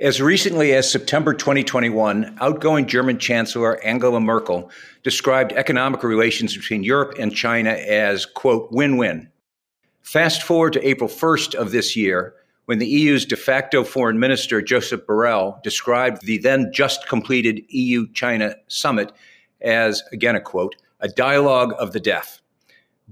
As 0.00 0.20
recently 0.20 0.72
as 0.72 0.90
September 0.90 1.32
2021, 1.32 2.38
outgoing 2.40 2.86
German 2.86 3.16
Chancellor 3.16 3.80
Angela 3.84 4.18
Merkel 4.18 4.68
described 5.04 5.52
economic 5.52 6.02
relations 6.02 6.56
between 6.56 6.82
Europe 6.82 7.14
and 7.16 7.32
China 7.32 7.70
as, 7.70 8.26
quote, 8.26 8.72
win 8.72 8.96
win. 8.96 9.30
Fast 10.02 10.42
forward 10.42 10.72
to 10.72 10.84
April 10.84 11.08
1st 11.08 11.54
of 11.54 11.70
this 11.70 11.94
year, 11.94 12.34
when 12.64 12.80
the 12.80 12.88
EU's 12.88 13.24
de 13.24 13.36
facto 13.36 13.84
foreign 13.84 14.18
minister, 14.18 14.60
Joseph 14.60 15.06
Borrell, 15.06 15.62
described 15.62 16.26
the 16.26 16.38
then 16.38 16.72
just 16.72 17.06
completed 17.06 17.62
EU 17.68 18.10
China 18.14 18.56
summit 18.66 19.12
as, 19.60 20.02
again, 20.10 20.34
a 20.34 20.40
quote, 20.40 20.74
a 20.98 21.08
dialogue 21.08 21.72
of 21.78 21.92
the 21.92 22.00
deaf. 22.00 22.42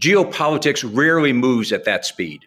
Geopolitics 0.00 0.82
rarely 0.92 1.32
moves 1.32 1.70
at 1.70 1.84
that 1.84 2.04
speed. 2.04 2.46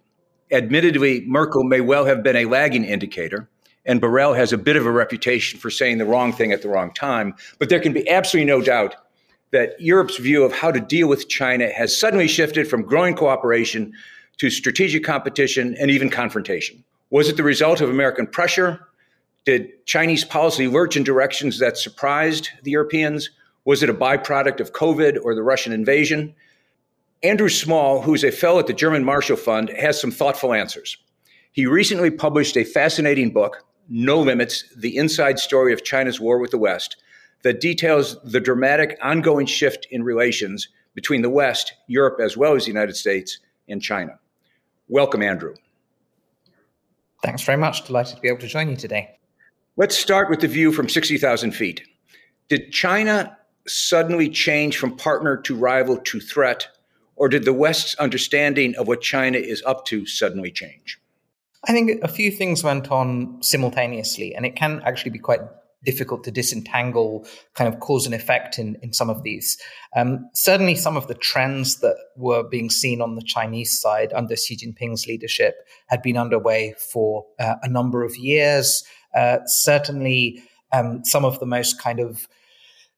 Admittedly, 0.52 1.24
Merkel 1.26 1.64
may 1.64 1.80
well 1.80 2.04
have 2.04 2.22
been 2.22 2.36
a 2.36 2.46
lagging 2.46 2.84
indicator 2.84 3.50
and 3.86 4.02
Borrell 4.02 4.36
has 4.36 4.52
a 4.52 4.58
bit 4.58 4.76
of 4.76 4.86
a 4.86 4.92
reputation 4.92 5.60
for 5.60 5.70
saying 5.70 5.98
the 5.98 6.06
wrong 6.06 6.34
thing 6.34 6.52
at 6.52 6.62
the 6.62 6.70
wrong 6.70 6.94
time. 6.94 7.36
But 7.60 7.70
there 7.70 7.80
can 7.80 7.94
be 7.94 8.08
absolutely 8.10 8.48
no 8.48 8.62
doubt 8.62 8.96
that 9.52 9.80
Europe's 9.80 10.18
view 10.18 10.44
of 10.44 10.52
how 10.52 10.72
to 10.72 10.80
deal 10.80 11.08
with 11.08 11.30
China 11.30 11.70
has 11.70 11.98
suddenly 11.98 12.28
shifted 12.28 12.68
from 12.68 12.82
growing 12.82 13.16
cooperation 13.16 13.94
to 14.38 14.50
strategic 14.50 15.04
competition 15.04 15.76
and 15.80 15.90
even 15.92 16.10
confrontation. 16.10 16.84
Was 17.10 17.30
it 17.30 17.38
the 17.38 17.44
result 17.44 17.80
of 17.80 17.90
American 17.90 18.28
pressure? 18.28 18.88
Did 19.46 19.86
Chinese 19.86 20.26
policy 20.26 20.68
lurch 20.68 20.98
in 20.98 21.04
directions 21.04 21.60
that 21.60 21.78
surprised 21.78 22.50
the 22.64 22.72
Europeans? 22.72 23.30
Was 23.64 23.84
it 23.84 23.90
a 23.90 23.94
byproduct 23.94 24.60
of 24.60 24.74
COVID 24.74 25.20
or 25.24 25.36
the 25.36 25.44
Russian 25.44 25.72
invasion? 25.72 26.34
Andrew 27.24 27.50
Small, 27.50 28.02
who's 28.02 28.24
a 28.24 28.32
fellow 28.32 28.60
at 28.60 28.68
the 28.68 28.74
German 28.74 29.04
Marshall 29.04 29.38
Fund, 29.38 29.70
has 29.70 30.02
some 30.02 30.12
thoughtful 30.12 30.54
answers. 30.54 30.98
He 31.52 31.66
recently 31.66 32.12
published 32.12 32.58
a 32.58 32.64
fascinating 32.66 33.32
book 33.32 33.64
no 33.90 34.20
Limits 34.20 34.64
The 34.76 34.98
Inside 34.98 35.40
Story 35.40 35.74
of 35.74 35.84
China's 35.84 36.20
War 36.20 36.40
with 36.40 36.52
the 36.52 36.58
West, 36.58 36.98
that 37.44 37.62
details 37.62 38.18
the 38.24 38.40
dramatic 38.40 38.98
ongoing 39.02 39.46
shift 39.46 39.88
in 39.92 40.04
relations 40.04 40.68
between 40.96 41.22
the 41.22 41.30
West, 41.30 41.74
Europe, 41.88 42.20
as 42.20 42.36
well 42.36 42.56
as 42.56 42.64
the 42.64 42.72
United 42.72 42.96
States, 42.96 43.40
and 43.70 43.82
China. 43.82 44.18
Welcome, 44.88 45.22
Andrew. 45.22 45.56
Thanks 47.24 47.44
very 47.44 47.58
much. 47.58 47.86
Delighted 47.86 48.16
to 48.16 48.22
be 48.22 48.28
able 48.28 48.40
to 48.40 48.48
join 48.48 48.70
you 48.70 48.76
today. 48.76 49.18
Let's 49.78 49.98
start 49.98 50.30
with 50.30 50.40
the 50.40 50.48
view 50.48 50.72
from 50.72 50.88
60,000 50.88 51.52
feet. 51.52 51.84
Did 52.48 52.72
China 52.72 53.38
suddenly 53.68 54.30
change 54.30 54.78
from 54.78 54.96
partner 54.96 55.38
to 55.38 55.56
rival 55.56 55.98
to 55.98 56.20
threat, 56.20 56.68
or 57.16 57.28
did 57.28 57.46
the 57.46 57.54
West's 57.54 57.96
understanding 57.96 58.76
of 58.76 58.88
what 58.88 59.02
China 59.02 59.38
is 59.38 59.64
up 59.66 59.86
to 59.88 60.06
suddenly 60.06 60.52
change? 60.52 61.00
I 61.68 61.72
think 61.72 62.04
a 62.04 62.08
few 62.08 62.32
things 62.32 62.64
went 62.64 62.92
on 62.92 63.42
simultaneously, 63.42 64.36
and 64.36 64.46
it 64.46 64.56
can 64.56 64.82
actually 64.86 65.12
be 65.12 65.20
quite 65.20 65.42
difficult 65.84 66.24
to 66.24 66.32
disentangle 66.32 67.26
kind 67.54 67.72
of 67.72 67.80
cause 67.80 68.06
and 68.06 68.16
effect 68.16 68.58
in, 68.60 68.76
in 68.82 68.92
some 68.92 69.10
of 69.10 69.24
these. 69.24 69.58
Um, 69.96 70.30
certainly, 70.34 70.76
some 70.76 70.98
of 70.98 71.08
the 71.08 71.14
trends 71.14 71.80
that 71.80 71.96
were 72.18 72.44
being 72.44 72.70
seen 72.70 73.02
on 73.02 73.16
the 73.16 73.22
Chinese 73.22 73.80
side 73.80 74.12
under 74.14 74.36
Xi 74.36 74.58
Jinping's 74.58 75.08
leadership 75.08 75.56
had 75.88 76.02
been 76.02 76.18
underway 76.18 76.74
for 76.92 77.26
uh, 77.40 77.56
a 77.62 77.70
number 77.70 78.04
of 78.04 78.18
years. 78.18 78.84
Uh, 79.16 79.38
certainly, 79.46 80.44
um, 80.74 81.06
some 81.06 81.24
of 81.24 81.40
the 81.40 81.46
most 81.46 81.80
kind 81.80 82.00
of 82.00 82.28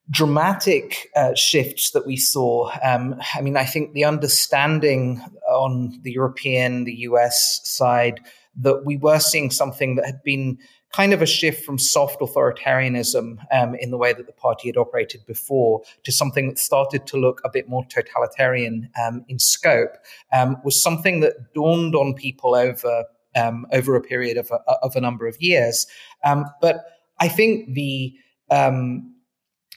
dramatic 0.09 1.09
uh, 1.16 1.34
shifts 1.36 1.91
that 1.91 2.08
we 2.08 2.16
saw. 2.16 2.72
Um, 2.81 3.16
I 3.36 3.41
mean, 3.41 3.58
I 3.58 3.66
think 3.66 3.94
the 3.94 4.06
understanding 4.06 5.22
on 5.50 6.00
the 6.03 6.12
European, 6.12 6.86
the 6.86 6.96
US 7.00 7.59
side 7.64 8.22
that 8.57 8.85
we 8.85 8.97
were 8.97 9.19
seeing 9.19 9.51
something 9.51 9.95
that 9.95 10.06
had 10.06 10.23
been 10.23 10.57
kind 10.94 11.13
of 11.13 11.22
a 11.22 11.25
shift 11.25 11.66
from 11.66 11.78
soft 11.78 12.19
authoritarianism 12.22 13.38
um, 13.51 13.75
in 13.75 13.91
the 13.91 13.97
way 13.97 14.13
that 14.13 14.25
the 14.25 14.34
party 14.34 14.69
had 14.69 14.78
operated 14.78 15.25
before 15.25 15.81
to 16.03 16.12
something 16.12 16.47
that 16.47 16.57
started 16.57 17.06
to 17.06 17.17
look 17.17 17.41
a 17.44 17.50
bit 17.50 17.67
more 17.67 17.85
totalitarian 17.85 18.90
um, 19.06 19.23
in 19.28 19.38
scope 19.38 19.96
um, 20.34 20.57
was 20.63 20.81
something 20.81 21.19
that 21.19 21.53
dawned 21.53 21.96
on 21.96 22.13
people 22.13 22.56
over 22.56 23.06
um, 23.35 23.67
over 23.72 23.96
a 23.96 24.01
period 24.01 24.38
of 24.38 24.50
a, 24.50 24.72
of 24.81 24.96
a 24.96 25.01
number 25.01 25.28
of 25.28 25.40
years. 25.40 25.85
Um, 26.23 26.46
but 26.62 26.85
I 27.19 27.28
think 27.28 27.73
the 27.73 28.16
um, 28.50 29.13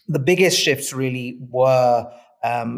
the 0.09 0.19
biggest 0.19 0.59
shifts 0.59 0.93
really 0.93 1.39
were 1.51 2.11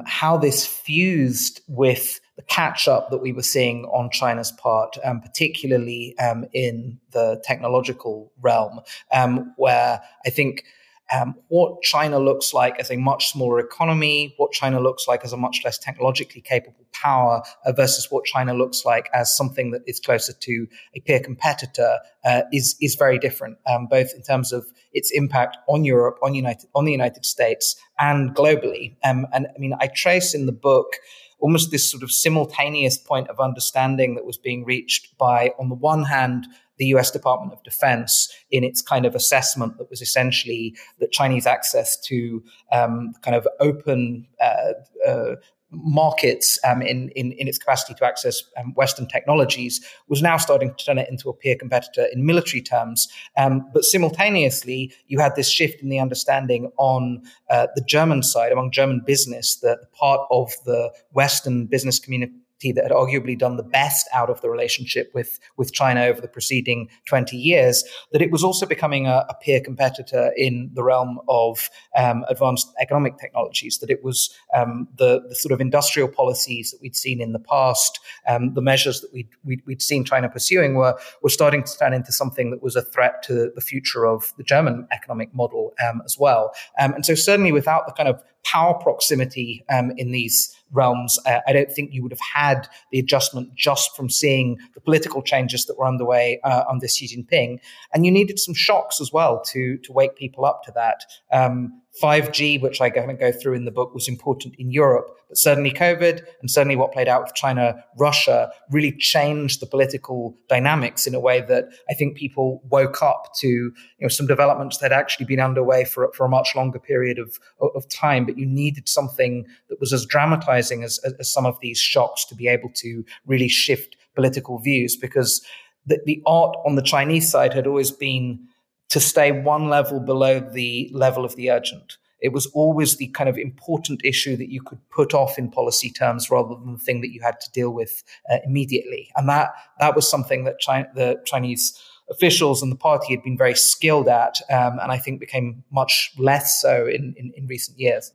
how 0.06 0.36
this 0.36 0.66
fused 0.66 1.60
with 1.68 2.18
the 2.42 2.54
catch 2.54 2.88
up 2.88 3.10
that 3.10 3.19
we 3.19 3.32
were 3.32 3.42
seeing 3.42 3.84
on 3.86 4.10
China's 4.10 4.53
part, 4.53 4.97
um, 5.04 5.20
particularly 5.20 6.16
um, 6.19 6.44
in 6.53 6.98
the 7.12 7.41
technological 7.44 8.32
realm, 8.41 8.80
um, 9.12 9.53
where 9.56 10.00
I 10.26 10.30
think. 10.30 10.64
Um, 11.12 11.34
what 11.48 11.82
China 11.82 12.19
looks 12.19 12.54
like 12.54 12.78
as 12.78 12.91
a 12.91 12.97
much 12.97 13.32
smaller 13.32 13.58
economy, 13.58 14.32
what 14.38 14.50
China 14.53 14.80
looks 14.80 15.06
like 15.06 15.25
as 15.25 15.32
a 15.34 15.36
much 15.36 15.60
less 15.62 15.76
technologically 15.76 16.41
capable 16.41 16.86
power, 16.92 17.42
uh, 17.66 17.72
versus 17.72 18.06
what 18.10 18.25
China 18.25 18.54
looks 18.54 18.86
like 18.86 19.10
as 19.12 19.36
something 19.36 19.72
that 19.72 19.82
is 19.86 20.00
closer 20.00 20.32
to 20.32 20.66
a 20.94 21.00
peer 21.00 21.20
competitor, 21.20 21.98
uh, 22.24 22.42
is 22.50 22.76
is 22.80 22.94
very 22.94 23.19
different, 23.19 23.59
um, 23.66 23.88
both 23.88 24.14
in 24.14 24.22
terms 24.22 24.53
of 24.53 24.64
its 24.94 25.10
impact 25.10 25.59
on 25.69 25.84
Europe, 25.84 26.19
on 26.22 26.34
United, 26.34 26.70
on 26.74 26.86
the 26.86 26.92
United 26.92 27.26
States, 27.26 27.76
and 27.98 28.34
globally. 28.34 28.97
Um, 29.04 29.26
and 29.34 29.48
I 29.54 29.59
mean, 29.59 29.74
I 29.80 29.88
trace 29.88 30.32
in 30.32 30.47
the 30.47 30.53
book 30.53 30.97
almost 31.42 31.72
this 31.72 31.91
sort 31.91 32.03
of 32.03 32.10
simultaneous 32.10 32.97
point 32.97 33.28
of 33.28 33.41
understanding 33.41 34.14
that 34.14 34.25
was 34.25 34.38
being 34.38 34.64
reached 34.64 35.19
by, 35.19 35.53
on 35.58 35.69
the 35.69 35.75
one 35.75 36.04
hand, 36.04 36.47
the 36.78 36.86
US 36.86 37.10
Department 37.10 37.53
of 37.53 37.62
Defense 37.64 38.32
in 38.50 38.64
its 38.64 38.80
kind 38.80 39.04
of 39.04 39.14
assessment 39.14 39.76
that 39.76 39.91
was 39.91 40.00
essentially 40.00 40.75
that 41.00 41.12
Chinese 41.12 41.47
access 41.47 42.00
to 42.00 42.42
um, 42.70 43.12
kind 43.22 43.36
of 43.36 43.47
open 43.60 44.26
uh, 44.41 44.72
uh, 45.06 45.34
markets 45.72 46.59
um, 46.65 46.83
in, 46.83 47.09
in, 47.10 47.33
in 47.33 47.49
its 47.49 47.59
capacity 47.59 47.94
to 47.94 48.05
access 48.05 48.43
um, 48.59 48.72
Western 48.75 49.09
technologies 49.09 49.84
was 50.09 50.22
now 50.22 50.37
starting 50.37 50.75
to 50.75 50.84
turn 50.84 50.99
it 50.99 51.09
into 51.09 51.28
a 51.28 51.34
peer 51.34 51.56
competitor 51.56 52.06
in 52.12 52.27
military 52.27 52.62
terms. 52.62 53.09
Um, 53.37 53.66
but 53.72 53.84
simultaneously, 53.84 54.93
you 55.09 55.19
had 55.19 55.34
this 55.34 55.49
shift 55.49 55.83
in 55.83 55.88
the 55.88 55.99
understanding 55.99 56.71
on 56.77 57.22
uh, 57.50 57.69
the 57.75 57.83
German 57.83 58.22
side, 58.22 58.53
among 58.53 58.71
German 58.71 59.03
business, 59.05 59.56
that 59.56 59.93
part 59.93 60.21
of 60.31 60.53
the 60.65 60.93
Western 61.12 61.66
business 61.66 61.99
community 61.99 62.33
that 62.70 62.84
had 62.84 62.92
arguably 62.92 63.36
done 63.36 63.56
the 63.56 63.64
best 63.64 64.06
out 64.12 64.30
of 64.30 64.40
the 64.42 64.50
relationship 64.50 65.10
with, 65.14 65.40
with 65.56 65.72
China 65.72 66.04
over 66.04 66.20
the 66.20 66.28
preceding 66.28 66.88
20 67.06 67.36
years, 67.36 67.82
that 68.12 68.22
it 68.22 68.30
was 68.30 68.44
also 68.44 68.66
becoming 68.66 69.06
a, 69.06 69.24
a 69.28 69.34
peer 69.40 69.60
competitor 69.60 70.32
in 70.36 70.70
the 70.74 70.84
realm 70.84 71.18
of 71.28 71.68
um, 71.96 72.24
advanced 72.28 72.72
economic 72.80 73.18
technologies, 73.18 73.78
that 73.78 73.90
it 73.90 74.04
was 74.04 74.32
um, 74.54 74.86
the, 74.96 75.22
the, 75.28 75.34
sort 75.34 75.52
of 75.52 75.60
industrial 75.60 76.08
policies 76.08 76.70
that 76.70 76.80
we'd 76.80 76.94
seen 76.94 77.20
in 77.20 77.32
the 77.32 77.40
past, 77.40 77.98
um, 78.28 78.54
the 78.54 78.62
measures 78.62 79.00
that 79.00 79.12
we'd, 79.12 79.28
we'd, 79.44 79.62
we'd, 79.66 79.82
seen 79.82 80.04
China 80.04 80.28
pursuing 80.28 80.74
were, 80.74 80.96
were 81.22 81.30
starting 81.30 81.64
to 81.64 81.78
turn 81.78 81.92
into 81.92 82.12
something 82.12 82.50
that 82.50 82.62
was 82.62 82.76
a 82.76 82.82
threat 82.82 83.22
to 83.22 83.50
the 83.54 83.60
future 83.60 84.06
of 84.06 84.32
the 84.36 84.44
German 84.44 84.86
economic 84.92 85.34
model 85.34 85.72
um, 85.82 86.03
as 86.04 86.18
well. 86.18 86.53
Um, 86.78 86.92
and 86.92 87.06
so 87.06 87.15
certainly 87.15 87.50
without 87.50 87.86
the 87.86 87.92
kind 87.92 88.08
of 88.08 88.22
power 88.44 88.74
proximity 88.74 89.65
um, 89.72 89.92
in 89.97 90.12
these 90.12 90.54
realms, 90.72 91.18
uh, 91.27 91.41
I 91.47 91.53
don't 91.53 91.71
think 91.71 91.92
you 91.92 92.03
would 92.03 92.12
have 92.12 92.21
had 92.21 92.68
the 92.91 92.98
adjustment 92.98 93.54
just 93.54 93.94
from 93.97 94.09
seeing 94.09 94.59
the 94.74 94.80
political 94.80 95.22
changes 95.22 95.66
that 95.66 95.78
were 95.78 95.86
underway 95.86 96.41
uh, 96.44 96.65
under 96.68 96.89
Xi 96.89 97.06
Jinping. 97.06 97.59
And 97.92 98.04
you 98.06 98.10
needed 98.10 98.39
some 98.39 98.54
shocks 98.54 99.00
as 99.00 99.12
well 99.12 99.42
to 99.53 99.78
to 99.78 99.92
wake 99.92 100.16
people 100.16 100.44
up 100.44 100.62
to 100.65 100.72
that. 100.72 101.04
Um, 101.30 101.81
5G, 102.00 102.60
which 102.62 102.80
I 102.80 102.89
of 103.10 103.21
go 103.21 103.30
through 103.30 103.54
in 103.54 103.66
the 103.66 103.71
book, 103.71 103.92
was 103.92 104.09
important 104.09 104.54
in 104.59 104.71
Europe, 104.71 105.15
but 105.28 105.36
certainly 105.36 105.71
COVID 105.71 106.22
and 106.41 106.50
certainly 106.50 106.77
what 106.77 106.92
played 106.92 107.09
out 107.09 107.22
with 107.22 107.34
China, 107.34 107.84
Russia 107.98 108.50
really 108.71 108.92
changed 108.92 109.60
the 109.60 109.66
political 109.66 110.34
dynamics 110.48 111.06
in 111.06 111.15
a 111.15 111.21
way 111.21 111.42
that 111.42 111.66
I 111.91 111.94
think 111.94 112.16
people 112.16 112.62
woke 112.71 113.03
up 113.03 113.33
to 113.41 113.48
you 113.48 113.72
know, 114.00 114.09
some 114.09 114.27
developments 114.27 114.78
that 114.78 114.91
had 114.91 114.98
actually 114.98 115.27
been 115.27 115.41
underway 115.41 115.84
for, 115.84 116.10
for 116.15 116.24
a 116.24 116.30
much 116.30 116.56
longer 116.56 116.78
period 116.78 117.18
of, 117.18 117.39
of 117.60 117.86
time. 117.91 118.24
But 118.24 118.39
you 118.39 118.47
needed 118.47 118.89
something 118.89 119.47
that 119.68 119.78
was 119.78 119.92
as 119.92 120.06
dramatizing 120.06 120.83
as, 120.83 120.98
as 121.18 121.30
some 121.30 121.44
of 121.44 121.60
these 121.60 121.78
shocks 121.78 122.24
to 122.27 122.34
be 122.34 122.48
able 122.48 122.71
to 122.77 123.04
really 123.27 123.48
shift 123.48 123.97
political 124.15 124.59
views 124.59 124.97
because 124.97 125.44
the, 125.86 126.00
the 126.06 126.22
art 126.27 126.56
on 126.65 126.77
the 126.77 126.83
Chinese 126.83 127.28
side 127.28 127.53
had 127.53 127.66
always 127.66 127.91
been 127.91 128.48
to 128.92 129.00
stay 129.00 129.33
one 129.33 129.71
level 129.71 130.00
below 130.00 130.39
the 130.39 130.91
level 130.92 131.24
of 131.24 131.34
the 131.34 131.50
urgent. 131.50 131.97
It 132.21 132.33
was 132.33 132.44
always 132.48 132.98
the 132.98 133.06
kind 133.09 133.30
of 133.30 133.39
important 133.39 134.03
issue 134.04 134.36
that 134.36 134.50
you 134.50 134.60
could 134.60 134.78
put 134.91 135.15
off 135.15 135.39
in 135.39 135.50
policy 135.50 135.89
terms 135.91 136.30
rather 136.30 136.54
than 136.54 136.74
the 136.74 136.78
thing 136.78 137.00
that 137.00 137.10
you 137.10 137.22
had 137.22 137.41
to 137.41 137.50
deal 137.53 137.71
with 137.71 138.04
uh, 138.30 138.36
immediately. 138.44 139.10
And 139.16 139.27
that 139.30 139.54
that 139.80 139.97
was 139.97 140.06
something 140.06 140.44
that 140.44 140.59
China, 140.59 140.89
the 140.94 141.22
Chinese 141.24 141.83
officials 142.10 142.62
and 142.62 142.71
the 142.71 142.77
party 142.77 143.15
had 143.15 143.24
been 143.24 143.39
very 143.39 143.54
skilled 143.54 144.09
at, 144.09 144.36
um, 144.50 144.78
and 144.83 144.92
I 144.92 144.98
think 144.98 145.21
became 145.21 145.65
much 145.71 146.12
less 146.18 146.60
so 146.60 146.86
in, 146.86 147.15
in, 147.16 147.33
in 147.34 147.47
recent 147.47 147.78
years. 147.78 148.12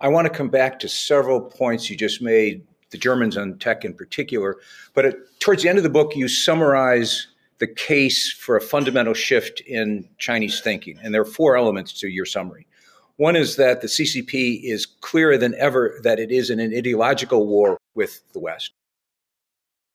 I 0.00 0.08
want 0.08 0.26
to 0.26 0.32
come 0.32 0.48
back 0.48 0.80
to 0.80 0.88
several 0.88 1.42
points 1.42 1.90
you 1.90 1.96
just 1.96 2.22
made, 2.22 2.66
the 2.90 2.96
Germans 2.96 3.36
on 3.36 3.58
tech 3.58 3.84
in 3.84 3.92
particular. 3.92 4.56
But 4.94 5.04
at, 5.04 5.16
towards 5.40 5.62
the 5.62 5.68
end 5.68 5.76
of 5.76 5.84
the 5.84 5.90
book, 5.90 6.16
you 6.16 6.26
summarize 6.26 7.26
the 7.60 7.66
case 7.66 8.32
for 8.32 8.56
a 8.56 8.60
fundamental 8.60 9.14
shift 9.14 9.60
in 9.60 10.08
Chinese 10.18 10.60
thinking. 10.60 10.98
And 11.02 11.14
there 11.14 11.20
are 11.20 11.26
four 11.26 11.56
elements 11.56 11.92
to 12.00 12.08
your 12.08 12.24
summary. 12.24 12.66
One 13.16 13.36
is 13.36 13.56
that 13.56 13.82
the 13.82 13.86
CCP 13.86 14.62
is 14.64 14.86
clearer 14.86 15.36
than 15.36 15.54
ever 15.56 16.00
that 16.02 16.18
it 16.18 16.30
is 16.30 16.48
in 16.48 16.58
an 16.58 16.74
ideological 16.74 17.46
war 17.46 17.76
with 17.94 18.22
the 18.32 18.40
West. 18.40 18.72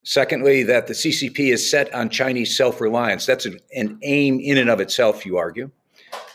Secondly, 0.04 0.62
that 0.62 0.86
the 0.86 0.94
CCP 0.94 1.52
is 1.52 1.68
set 1.68 1.92
on 1.92 2.10
Chinese 2.10 2.56
self 2.56 2.80
reliance. 2.80 3.26
That's 3.26 3.48
an, 3.48 3.60
an, 3.76 3.98
aim 4.04 4.40
in 4.40 4.60
and 4.60 4.70
of 4.70 4.80
itself, 4.80 5.26
you 5.26 5.38
argue. 5.38 5.72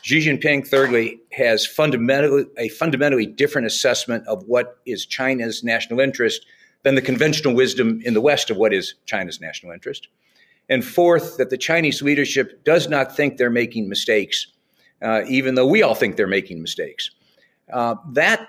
Xi 0.03 0.19
Jinping, 0.19 0.67
thirdly, 0.67 1.21
has 1.31 1.65
fundamentally, 1.65 2.47
a 2.59 2.69
fundamentally 2.71 3.27
different 3.27 3.69
assessment 3.69 4.27
of 4.27 4.43
what 4.49 4.79
is 4.87 5.07
China's 5.07 5.63
national 5.63 6.01
interest 6.01 6.45
than 6.83 6.97
the 6.97 7.03
conventional 7.03 7.55
wisdom 7.55 8.01
in 8.05 8.15
the 8.15 8.21
West 8.21 8.51
of 8.51 8.57
what 8.57 8.75
is 8.75 8.95
China's 9.07 9.41
national 9.41 9.71
interest. 9.71 10.09
And 10.71 10.85
fourth, 10.85 11.37
that 11.37 11.51
the 11.51 11.59
Chinese 11.59 12.01
leadership 12.01 12.65
does 12.65 12.89
not 12.89 13.15
think 13.15 13.37
they're 13.37 13.51
making 13.51 13.89
mistakes, 13.89 14.47
uh, 15.03 15.23
even 15.29 15.57
though 15.57 15.67
we 15.67 15.83
all 15.83 15.97
think 15.97 16.17
they're 16.17 16.29
making 16.29 16.63
mistakes. 16.63 17.11
Uh, 17.73 17.97
that 18.13 18.49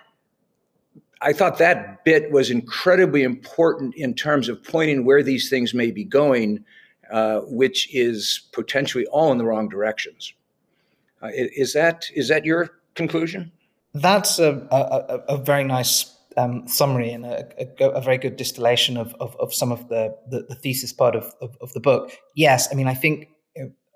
I 1.21 1.33
thought 1.33 1.57
that 1.57 2.06
bit 2.06 2.31
was 2.31 2.50
incredibly 2.50 3.23
important 3.23 3.95
in 3.95 4.13
terms 4.13 4.50
of 4.50 4.63
pointing 4.63 5.03
where 5.03 5.21
these 5.21 5.50
things 5.50 5.73
may 5.73 5.91
be 5.91 6.03
going, 6.03 6.63
uh, 7.12 7.41
which 7.41 7.94
is 7.94 8.47
potentially 8.53 9.06
all 9.07 9.31
in 9.31 9.38
the 9.38 9.45
wrong 9.45 9.68
directions. 9.68 10.33
Uh, 11.21 11.29
is 11.33 11.73
that 11.73 12.09
is 12.15 12.27
that 12.29 12.45
your 12.45 12.71
conclusion? 12.95 13.51
That's 13.94 14.39
a, 14.39 14.68
a, 14.71 15.35
a 15.35 15.38
very 15.38 15.63
nice 15.63 16.15
um, 16.38 16.68
summary 16.68 17.12
and 17.12 17.25
a, 17.25 17.45
a, 17.60 17.89
a, 17.89 18.01
very 18.01 18.18
good 18.18 18.36
distillation 18.36 18.98
of, 18.98 19.13
of, 19.19 19.36
of 19.39 19.54
some 19.54 19.72
of 19.72 19.89
the, 19.89 20.16
the, 20.30 20.45
the 20.48 20.56
thesis 20.56 20.94
part 20.94 21.16
of, 21.16 21.33
of, 21.42 21.57
of, 21.62 21.74
the 21.74 21.80
book. 21.80 22.12
Yes, 22.36 22.69
I 22.72 22.75
mean, 22.75 22.88
I 22.88 22.94
think 22.94 23.28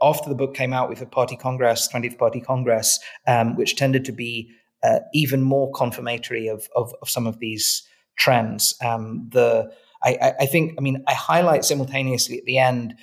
after 0.02 0.30
the 0.30 0.36
book 0.36 0.54
came 0.54 0.74
out 0.74 0.90
with 0.90 1.00
the 1.00 1.06
party 1.06 1.36
congress, 1.36 1.88
20th 1.92 2.18
party 2.18 2.42
congress, 2.42 3.00
um, 3.28 3.56
which 3.56 3.76
tended 3.76 4.06
to 4.06 4.12
be 4.12 4.52
uh, 4.84 5.00
even 5.14 5.42
more 5.42 5.72
confirmatory 5.72 6.48
of, 6.48 6.68
of, 6.76 6.94
of, 7.02 7.10
some 7.10 7.26
of 7.26 7.40
these 7.40 7.88
trends. 8.18 8.76
Um, 8.84 9.30
the 9.32 9.72
I, 10.04 10.34
I, 10.42 10.46
think, 10.46 10.76
I 10.78 10.82
mean, 10.82 11.04
I 11.08 11.14
highlight 11.14 11.66
simultaneously 11.66 12.38
at 12.38 12.46
the 12.46 12.60
end, 12.60 12.96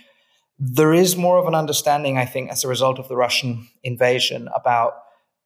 there 0.58 0.92
is 0.92 1.16
more 1.16 1.38
of 1.38 1.48
an 1.48 1.54
understanding, 1.54 2.16
I 2.16 2.24
think, 2.24 2.50
as 2.50 2.62
a 2.62 2.68
result 2.68 3.00
of 3.00 3.08
the 3.08 3.16
Russian 3.16 3.68
invasion 3.82 4.48
about 4.54 4.94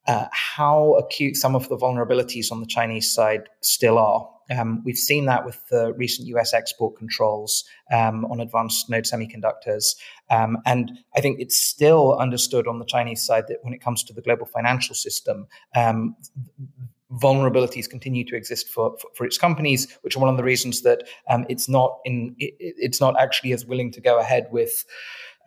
uh, 0.07 0.27
how 0.31 0.95
acute 0.95 1.35
some 1.35 1.55
of 1.55 1.67
the 1.69 1.77
vulnerabilities 1.77 2.51
on 2.51 2.61
the 2.61 2.65
Chinese 2.65 3.11
side 3.11 3.49
still 3.61 3.97
are. 3.97 4.27
Um, 4.49 4.81
we've 4.85 4.97
seen 4.97 5.25
that 5.25 5.45
with 5.45 5.61
the 5.67 5.93
recent 5.93 6.27
US 6.29 6.53
export 6.53 6.97
controls 6.97 7.65
um, 7.91 8.25
on 8.25 8.39
advanced 8.39 8.89
node 8.89 9.03
semiconductors. 9.03 9.95
Um, 10.29 10.57
and 10.65 10.91
I 11.15 11.21
think 11.21 11.39
it's 11.39 11.57
still 11.57 12.17
understood 12.17 12.67
on 12.67 12.79
the 12.79 12.85
Chinese 12.85 13.21
side 13.21 13.47
that 13.49 13.57
when 13.63 13.73
it 13.73 13.81
comes 13.81 14.03
to 14.05 14.13
the 14.13 14.21
global 14.21 14.45
financial 14.45 14.95
system, 14.95 15.47
um, 15.75 16.15
vulnerabilities 17.11 17.89
continue 17.89 18.23
to 18.25 18.35
exist 18.35 18.67
for, 18.67 18.97
for, 18.99 19.09
for, 19.15 19.25
its 19.25 19.37
companies, 19.37 19.97
which 20.01 20.15
are 20.15 20.19
one 20.19 20.29
of 20.29 20.37
the 20.37 20.43
reasons 20.43 20.81
that 20.81 21.03
um, 21.29 21.45
it's 21.47 21.69
not 21.69 21.99
in 22.05 22.35
it, 22.37 22.53
it's 22.59 22.99
not 22.99 23.19
actually 23.19 23.53
as 23.53 23.65
willing 23.65 23.91
to 23.91 24.01
go 24.01 24.19
ahead 24.19 24.47
with 24.51 24.85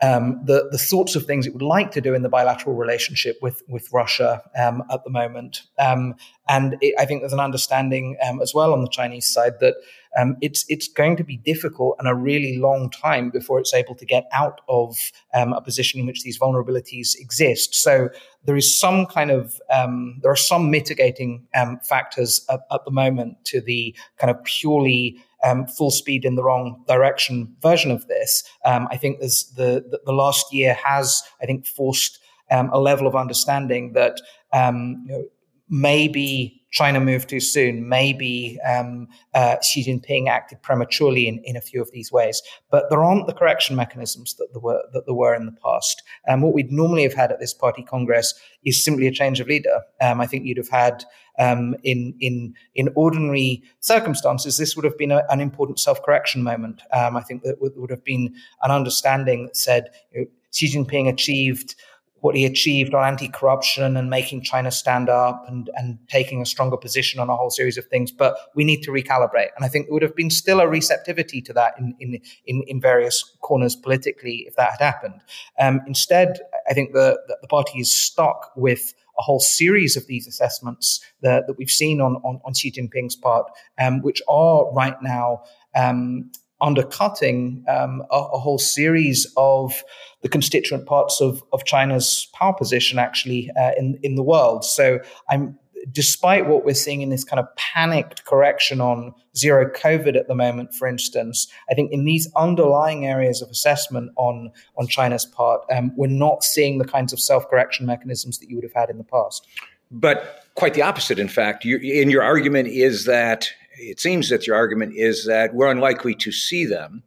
um, 0.03 0.41
the 0.45 0.69
the 0.71 0.79
sorts 0.79 1.15
of 1.15 1.27
things 1.27 1.47
it 1.47 1.53
would 1.53 1.63
like 1.63 1.91
to 1.93 2.01
do 2.01 2.15
in 2.15 2.23
the 2.23 2.29
bilateral 2.29 2.75
relationship 2.75 3.39
with 3.43 3.63
with 3.69 3.93
Russia 3.93 4.43
um, 4.59 4.83
at 4.91 5.05
the 5.05 5.11
moment. 5.11 5.63
Um, 5.79 6.15
and 6.49 6.77
it, 6.81 6.95
I 6.99 7.05
think 7.05 7.21
there's 7.21 7.35
an 7.35 7.41
understanding 7.41 8.17
um, 8.27 8.41
as 8.41 8.55
well 8.55 8.73
on 8.73 8.81
the 8.81 8.89
Chinese 8.89 9.27
side 9.27 9.61
that 9.61 9.75
um, 10.19 10.37
it's 10.41 10.65
it's 10.69 10.89
going 10.89 11.17
to 11.17 11.25
be 11.25 11.37
difficult 11.37 11.97
and 11.99 12.09
a 12.09 12.15
really 12.15 12.57
long 12.57 12.91
time 12.91 13.31
before 13.31 13.61
it's 13.61 13.75
able 13.75 13.95
to 13.95 14.07
get 14.07 14.27
out 14.33 14.63
of 14.69 14.97
um, 15.35 15.53
a 15.53 15.61
position 15.61 16.01
in 16.01 16.07
which 16.07 16.23
these 16.23 16.39
vulnerabilities 16.39 17.15
exist. 17.19 17.75
So 17.75 18.09
there 18.45 18.57
is 18.57 18.77
some 18.79 19.05
kind 19.05 19.31
of 19.31 19.61
there 19.69 20.31
are 20.31 20.37
some 20.37 20.71
mitigating 20.71 21.47
factors 21.83 22.45
at, 22.49 22.61
at 22.73 22.85
the 22.87 22.91
moment 22.91 23.37
to 23.45 23.61
the 23.61 23.95
kind 24.17 24.31
of 24.31 24.43
purely 24.45 25.23
um, 25.45 25.67
full 25.67 25.91
speed 25.91 26.25
in 26.25 26.35
the 26.35 26.43
wrong 26.43 26.83
direction 26.87 27.55
version 27.61 27.91
of 27.91 28.07
this. 28.09 28.45
Um, 28.65 28.89
I 28.91 28.97
think 28.97 29.21
there's 29.21 29.53
the, 29.57 29.85
the, 29.91 30.01
the 30.05 30.13
last 30.13 30.53
year 30.53 30.75
has 30.75 31.23
I 31.43 31.47
think 31.47 31.67
forced 31.67 32.19
um, 32.51 32.71
a 32.73 32.81
level 32.81 33.07
of 33.07 33.15
understanding 33.15 33.93
that 33.93 34.21
um, 34.53 35.05
you 35.07 35.13
know, 35.13 35.25
maybe 35.69 36.60
China 36.71 37.01
moved 37.01 37.29
too 37.29 37.41
soon. 37.41 37.89
Maybe 37.89 38.59
um, 38.61 39.09
uh, 39.35 39.57
Xi 39.61 39.85
Jinping 39.85 40.29
acted 40.29 40.63
prematurely 40.63 41.27
in, 41.27 41.39
in 41.45 41.57
a 41.57 41.61
few 41.61 41.83
of 41.83 41.91
these 41.91 42.13
ways. 42.13 42.43
But 42.71 42.91
there 42.91 43.03
aren't 43.03 43.27
the 43.27 43.33
correction 43.33 43.77
mechanisms 43.77 44.35
that 44.35 44.49
there 44.53 44.61
were 44.61 44.83
that 44.93 45.07
there 45.07 45.15
were 45.15 45.35
in 45.35 45.47
the 45.47 45.57
past. 45.65 46.03
And 46.27 46.35
um, 46.35 46.43
what 46.43 46.55
we'd 46.55 46.73
normally 46.73 47.03
have 47.03 47.15
had 47.15 47.33
at 47.33 47.41
this 47.41 47.55
party 47.55 47.83
congress 47.83 48.35
is 48.65 48.83
simply 48.83 49.07
a 49.07 49.13
change 49.13 49.41
of 49.41 49.49
leader. 49.49 49.81
Um, 50.01 50.21
I 50.21 50.27
think 50.27 50.45
you'd 50.45 50.59
have 50.59 50.69
had 50.69 51.05
um, 51.39 51.75
in 51.83 52.15
in 52.21 52.55
in 52.75 52.91
ordinary 52.95 53.63
circumstances, 53.81 54.57
this 54.57 54.77
would 54.77 54.85
have 54.85 54.99
been 54.99 55.11
a, 55.11 55.23
an 55.31 55.41
important 55.41 55.81
self 55.81 56.03
correction 56.03 56.43
moment. 56.43 56.83
Um, 56.93 57.17
I 57.17 57.23
think 57.23 57.43
that 57.43 57.61
would, 57.61 57.73
would, 57.77 57.91
have 57.91 58.05
been 58.05 58.35
an 58.63 58.71
understanding 58.71 59.47
that 59.47 59.57
said 59.57 59.91
you 60.13 60.21
know, 60.21 60.27
Xi 60.53 60.69
Jinping 60.69 61.09
achieved 61.09 61.75
what 62.21 62.37
he 62.37 62.45
achieved 62.45 62.95
on 62.95 63.05
anti-corruption 63.05 63.97
and 63.97 64.11
making 64.11 64.43
China 64.43 64.71
stand 64.71 65.09
up 65.09 65.45
and, 65.49 65.71
and 65.75 65.99
taking 66.09 66.43
a 66.43 66.47
stronger 66.47 66.77
position 66.77 67.21
on 67.21 67.29
a 67.31 67.37
whole 67.37 67.51
series 67.51 67.79
of 67.79 67.87
things. 67.87 68.13
But 68.13 68.37
we 68.55 68.65
need 68.65 68.83
to 68.83 68.91
recalibrate. 68.91 69.49
And 69.57 69.65
I 69.65 69.69
think 69.69 69.87
there 69.87 69.95
would 69.95 70.03
have 70.03 70.17
been 70.17 70.31
still 70.31 70.61
a 70.61 70.69
receptivity 70.69 71.41
to 71.43 71.53
that 71.55 71.75
in, 71.79 71.95
in, 71.99 72.21
in, 72.47 72.63
in 72.67 72.81
various 72.81 73.25
corners 73.41 73.75
politically 73.75 74.45
if 74.47 74.57
that 74.57 74.71
had 74.73 74.81
happened. 74.81 75.21
Um, 75.59 75.81
instead, 75.87 76.41
I 76.69 76.75
think 76.75 76.93
the, 76.93 77.19
the 77.41 77.49
party 77.49 77.81
is 77.81 77.93
stuck 77.93 78.53
with 78.57 78.95
a 79.19 79.23
whole 79.23 79.41
series 79.41 79.97
of 79.97 80.07
these 80.07 80.27
assessments 80.27 81.01
that, 81.21 81.47
that 81.47 81.59
we've 81.59 81.71
seen 81.71 82.01
on, 82.01 82.17
on, 82.17 82.41
on 82.45 82.55
Xi 82.55 82.71
Jinping's 82.71 83.17
part, 83.17 83.51
um, 83.79 84.01
which 84.03 84.23
are 84.29 84.73
right 84.73 84.97
now 85.03 85.43
um, 85.75 86.31
undercutting 86.61 87.65
um, 87.69 88.03
a, 88.11 88.17
a, 88.17 88.39
whole 88.39 88.59
series 88.59 89.27
of 89.37 89.83
the 90.23 90.29
constituent 90.29 90.87
parts 90.87 91.21
of, 91.21 91.43
of 91.53 91.65
China's 91.65 92.29
power 92.35 92.53
position 92.53 92.99
actually 92.99 93.51
uh, 93.59 93.73
in 93.79 93.99
in 94.03 94.15
the 94.15 94.23
world. 94.23 94.65
So 94.65 95.01
I'm 95.29 95.59
despite 95.93 96.47
what 96.47 96.65
we're 96.65 96.75
seeing 96.75 97.01
in 97.01 97.11
this 97.11 97.25
kind 97.25 97.41
of 97.41 97.47
panicked 97.57 98.25
correction 98.25 98.81
on 98.81 99.15
zero 99.37 99.71
COVID 99.71 100.17
at 100.17 100.29
the 100.29 100.35
moment, 100.35 100.75
for 100.75 100.87
instance, 100.87 101.49
I 101.71 101.75
think 101.75 101.93
in 101.93 102.05
these 102.05 102.31
underlying 102.37 103.07
areas 103.07 103.41
of 103.43 103.49
assessment 103.49 104.13
on 104.17 104.51
on 104.77 104.87
China's 104.87 105.25
part, 105.25 105.63
um, 105.71 105.93
we're 105.97 106.09
not 106.09 106.45
seeing 106.45 106.79
the 106.79 106.85
kinds 106.85 107.13
of 107.13 107.21
self 107.21 107.49
correction 107.49 107.87
mechanisms 107.87 108.39
that 108.39 108.49
you 108.49 108.57
would 108.57 108.65
have 108.65 108.75
had 108.75 108.91
in 108.91 108.99
the 108.99 109.05
past. 109.05 109.47
But 109.91 110.45
quite 110.55 110.75
the 110.75 110.83
opposite, 110.83 111.19
in 111.19 111.29
fact. 111.29 111.65
You, 111.65 111.79
in 111.79 112.11
your 112.11 112.23
argument 112.23 112.69
is 112.69 113.07
that 113.07 113.51
it 113.73 114.01
seems 114.01 114.29
that 114.29 114.47
your 114.47 114.57
argument 114.57 114.95
is 114.97 115.27
that 115.27 115.55
we're 115.55 115.71
unlikely 115.71 116.15
to 116.17 116.33
see 116.33 116.65
them, 116.65 117.03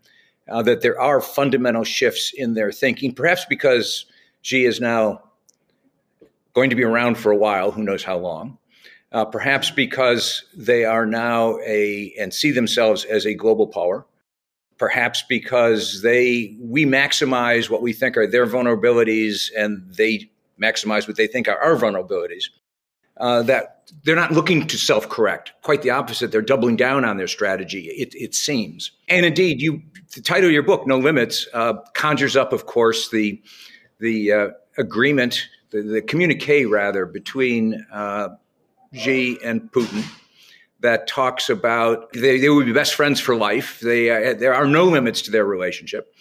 uh, 0.50 0.62
that 0.64 0.82
there 0.82 1.00
are 1.00 1.22
fundamental 1.22 1.84
shifts 1.84 2.34
in 2.36 2.54
their 2.54 2.72
thinking, 2.72 3.14
perhaps 3.14 3.46
because 3.46 4.06
Xi 4.42 4.66
is 4.66 4.80
now 4.80 5.22
going 6.54 6.70
to 6.70 6.76
be 6.76 6.84
around 6.84 7.18
for 7.18 7.32
a 7.32 7.38
while, 7.38 7.72
who 7.72 7.84
knows 7.84 8.04
how 8.04 8.18
long. 8.18 8.58
Uh, 9.12 9.26
perhaps 9.26 9.70
because 9.70 10.44
they 10.56 10.86
are 10.86 11.06
now 11.06 11.60
a 11.60 12.14
and 12.20 12.34
see 12.34 12.52
themselves 12.52 13.06
as 13.06 13.26
a 13.26 13.34
global 13.34 13.68
power. 13.68 14.06
Perhaps 14.80 15.24
because 15.30 16.02
they 16.02 16.58
we 16.60 16.84
maximize 16.84 17.70
what 17.70 17.84
we 17.84 17.94
think 17.94 18.18
are 18.18 18.26
their 18.26 18.48
vulnerabilities, 18.48 19.52
and 19.56 19.84
they 19.96 20.32
maximize 20.60 21.08
what 21.08 21.16
they 21.16 21.28
think 21.28 21.48
are 21.48 21.62
our 21.62 21.76
vulnerabilities 21.76 22.46
uh, 23.18 23.44
that 23.44 23.92
they're 24.04 24.16
not 24.16 24.32
looking 24.32 24.68
to 24.68 24.78
self 24.78 25.08
correct. 25.10 25.54
Quite 25.62 25.82
the 25.82 25.90
opposite. 25.90 26.32
They're 26.32 26.42
doubling 26.42 26.76
down 26.76 27.06
on 27.06 27.18
their 27.18 27.28
strategy, 27.28 27.88
it, 27.88 28.14
it 28.16 28.34
seems. 28.34 28.92
And 29.08 29.26
indeed, 29.26 29.62
you, 29.62 29.82
the 30.16 30.22
title 30.22 30.48
of 30.48 30.54
your 30.54 30.64
book, 30.64 30.88
No 30.88 30.98
Limits, 30.98 31.48
uh, 31.54 31.74
conjures 31.94 32.36
up, 32.36 32.54
of 32.54 32.66
course, 32.66 33.10
the, 33.10 33.42
the 34.00 34.32
uh, 34.32 34.48
agreement, 34.78 35.48
the, 35.72 35.82
the 35.82 36.02
communique 36.02 36.66
rather, 36.66 37.06
between 37.06 37.86
uh, 37.92 38.30
Xi 38.94 39.38
and 39.44 39.72
Putin 39.72 40.04
that 40.84 41.08
talks 41.08 41.50
about 41.50 42.12
they, 42.12 42.40
they 42.40 42.50
would 42.50 42.66
be 42.66 42.74
best 42.74 42.94
friends 42.94 43.20
for 43.20 43.36
life. 43.36 43.80
They, 43.80 44.10
uh, 44.10 44.34
there 44.34 44.54
are 44.54 44.68
no 44.68 44.84
limits 44.84 45.22
to 45.24 45.32
their 45.32 45.46
relationship. 45.46 46.14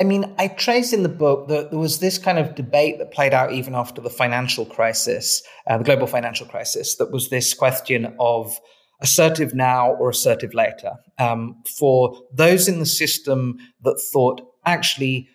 I 0.00 0.04
mean, 0.04 0.34
I 0.38 0.48
trace 0.48 0.92
in 0.92 1.02
the 1.02 1.08
book 1.08 1.48
that 1.48 1.70
there 1.70 1.78
was 1.78 2.00
this 2.00 2.18
kind 2.18 2.38
of 2.38 2.54
debate 2.54 2.98
that 2.98 3.12
played 3.12 3.34
out 3.34 3.52
even 3.52 3.74
after 3.74 4.00
the 4.00 4.10
financial 4.10 4.64
crisis, 4.64 5.42
uh, 5.68 5.78
the 5.78 5.84
global 5.84 6.06
financial 6.06 6.46
crisis, 6.46 6.96
that 6.96 7.12
was 7.12 7.28
this 7.28 7.54
question 7.54 8.14
of 8.18 8.58
assertive 9.00 9.54
now 9.54 9.92
or 9.94 10.10
assertive 10.10 10.54
later. 10.54 10.92
Um, 11.18 11.62
for 11.78 12.16
those 12.32 12.68
in 12.68 12.78
the 12.78 12.86
system 12.86 13.58
that 13.82 14.00
thought, 14.12 14.40
actually, 14.64 15.28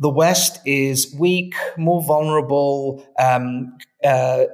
the 0.00 0.08
West 0.08 0.60
is 0.64 1.14
weak, 1.18 1.54
more 1.76 2.02
vulnerable, 2.02 3.06
um, 3.18 3.76
uh, 4.02 4.44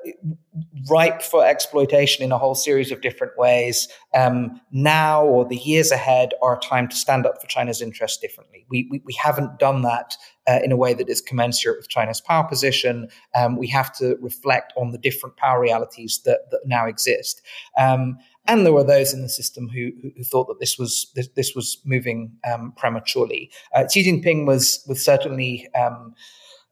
ripe 0.91 1.23
for 1.23 1.47
exploitation 1.47 2.25
in 2.25 2.33
a 2.33 2.39
whole 2.39 2.57
series 2.57 2.91
of 2.91 3.01
different 3.01 3.33
ways. 3.39 3.87
Um, 4.13 4.61
now 4.73 5.25
or 5.25 5.47
the 5.47 5.57
years 5.57 5.93
ahead 5.93 6.31
are 6.43 6.59
time 6.59 6.89
to 6.89 6.97
stand 6.97 7.27
up 7.27 7.41
for 7.41 7.47
China's 7.47 7.81
interests 7.81 8.19
differently. 8.19 8.67
We, 8.69 8.89
we, 8.91 9.03
we 9.05 9.15
haven't 9.23 9.61
done 9.61 9.83
that 9.83 10.17
uh, 10.49 10.59
in 10.65 10.73
a 10.73 10.77
way 10.77 10.95
that 10.95 11.09
is 11.09 11.21
commensurate 11.21 11.79
with 11.79 11.89
China's 11.89 12.21
power 12.21 12.43
position. 12.43 13.09
Um, 13.37 13.57
we 13.57 13.69
have 13.69 13.97
to 13.99 14.17
reflect 14.21 14.73
on 14.77 14.91
the 14.91 14.99
different 14.99 15.37
power 15.37 15.61
realities 15.61 16.23
that, 16.25 16.51
that 16.51 16.63
now 16.65 16.87
exist. 16.87 17.41
Um, 17.79 18.19
and 18.49 18.65
there 18.65 18.73
were 18.73 18.85
those 18.85 19.13
in 19.13 19.23
the 19.23 19.29
system 19.29 19.69
who, 19.69 19.91
who 20.03 20.25
thought 20.25 20.49
that 20.49 20.61
this 20.61 20.79
was 20.79 21.11
this, 21.15 21.29
this 21.37 21.55
was 21.55 21.79
moving 21.85 22.33
um, 22.51 22.73
prematurely. 22.77 23.51
Uh, 23.75 23.87
Xi 23.89 24.05
Jinping 24.05 24.47
was 24.47 24.85
was 24.87 25.05
certainly 25.05 25.69
um, 25.75 26.15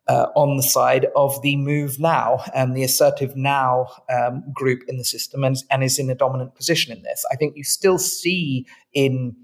uh, 0.08 0.26
on 0.34 0.56
the 0.56 0.62
side 0.62 1.06
of 1.16 1.40
the 1.42 1.56
move 1.56 1.98
now 1.98 2.44
and 2.54 2.76
the 2.76 2.84
assertive 2.84 3.36
now 3.36 3.88
um, 4.10 4.44
group 4.52 4.82
in 4.88 4.98
the 4.98 5.04
system, 5.04 5.44
and, 5.44 5.56
and 5.70 5.82
is 5.82 5.98
in 5.98 6.10
a 6.10 6.14
dominant 6.14 6.54
position 6.54 6.96
in 6.96 7.02
this. 7.02 7.24
I 7.32 7.36
think 7.36 7.56
you 7.56 7.64
still 7.64 7.98
see 7.98 8.66
in 8.92 9.36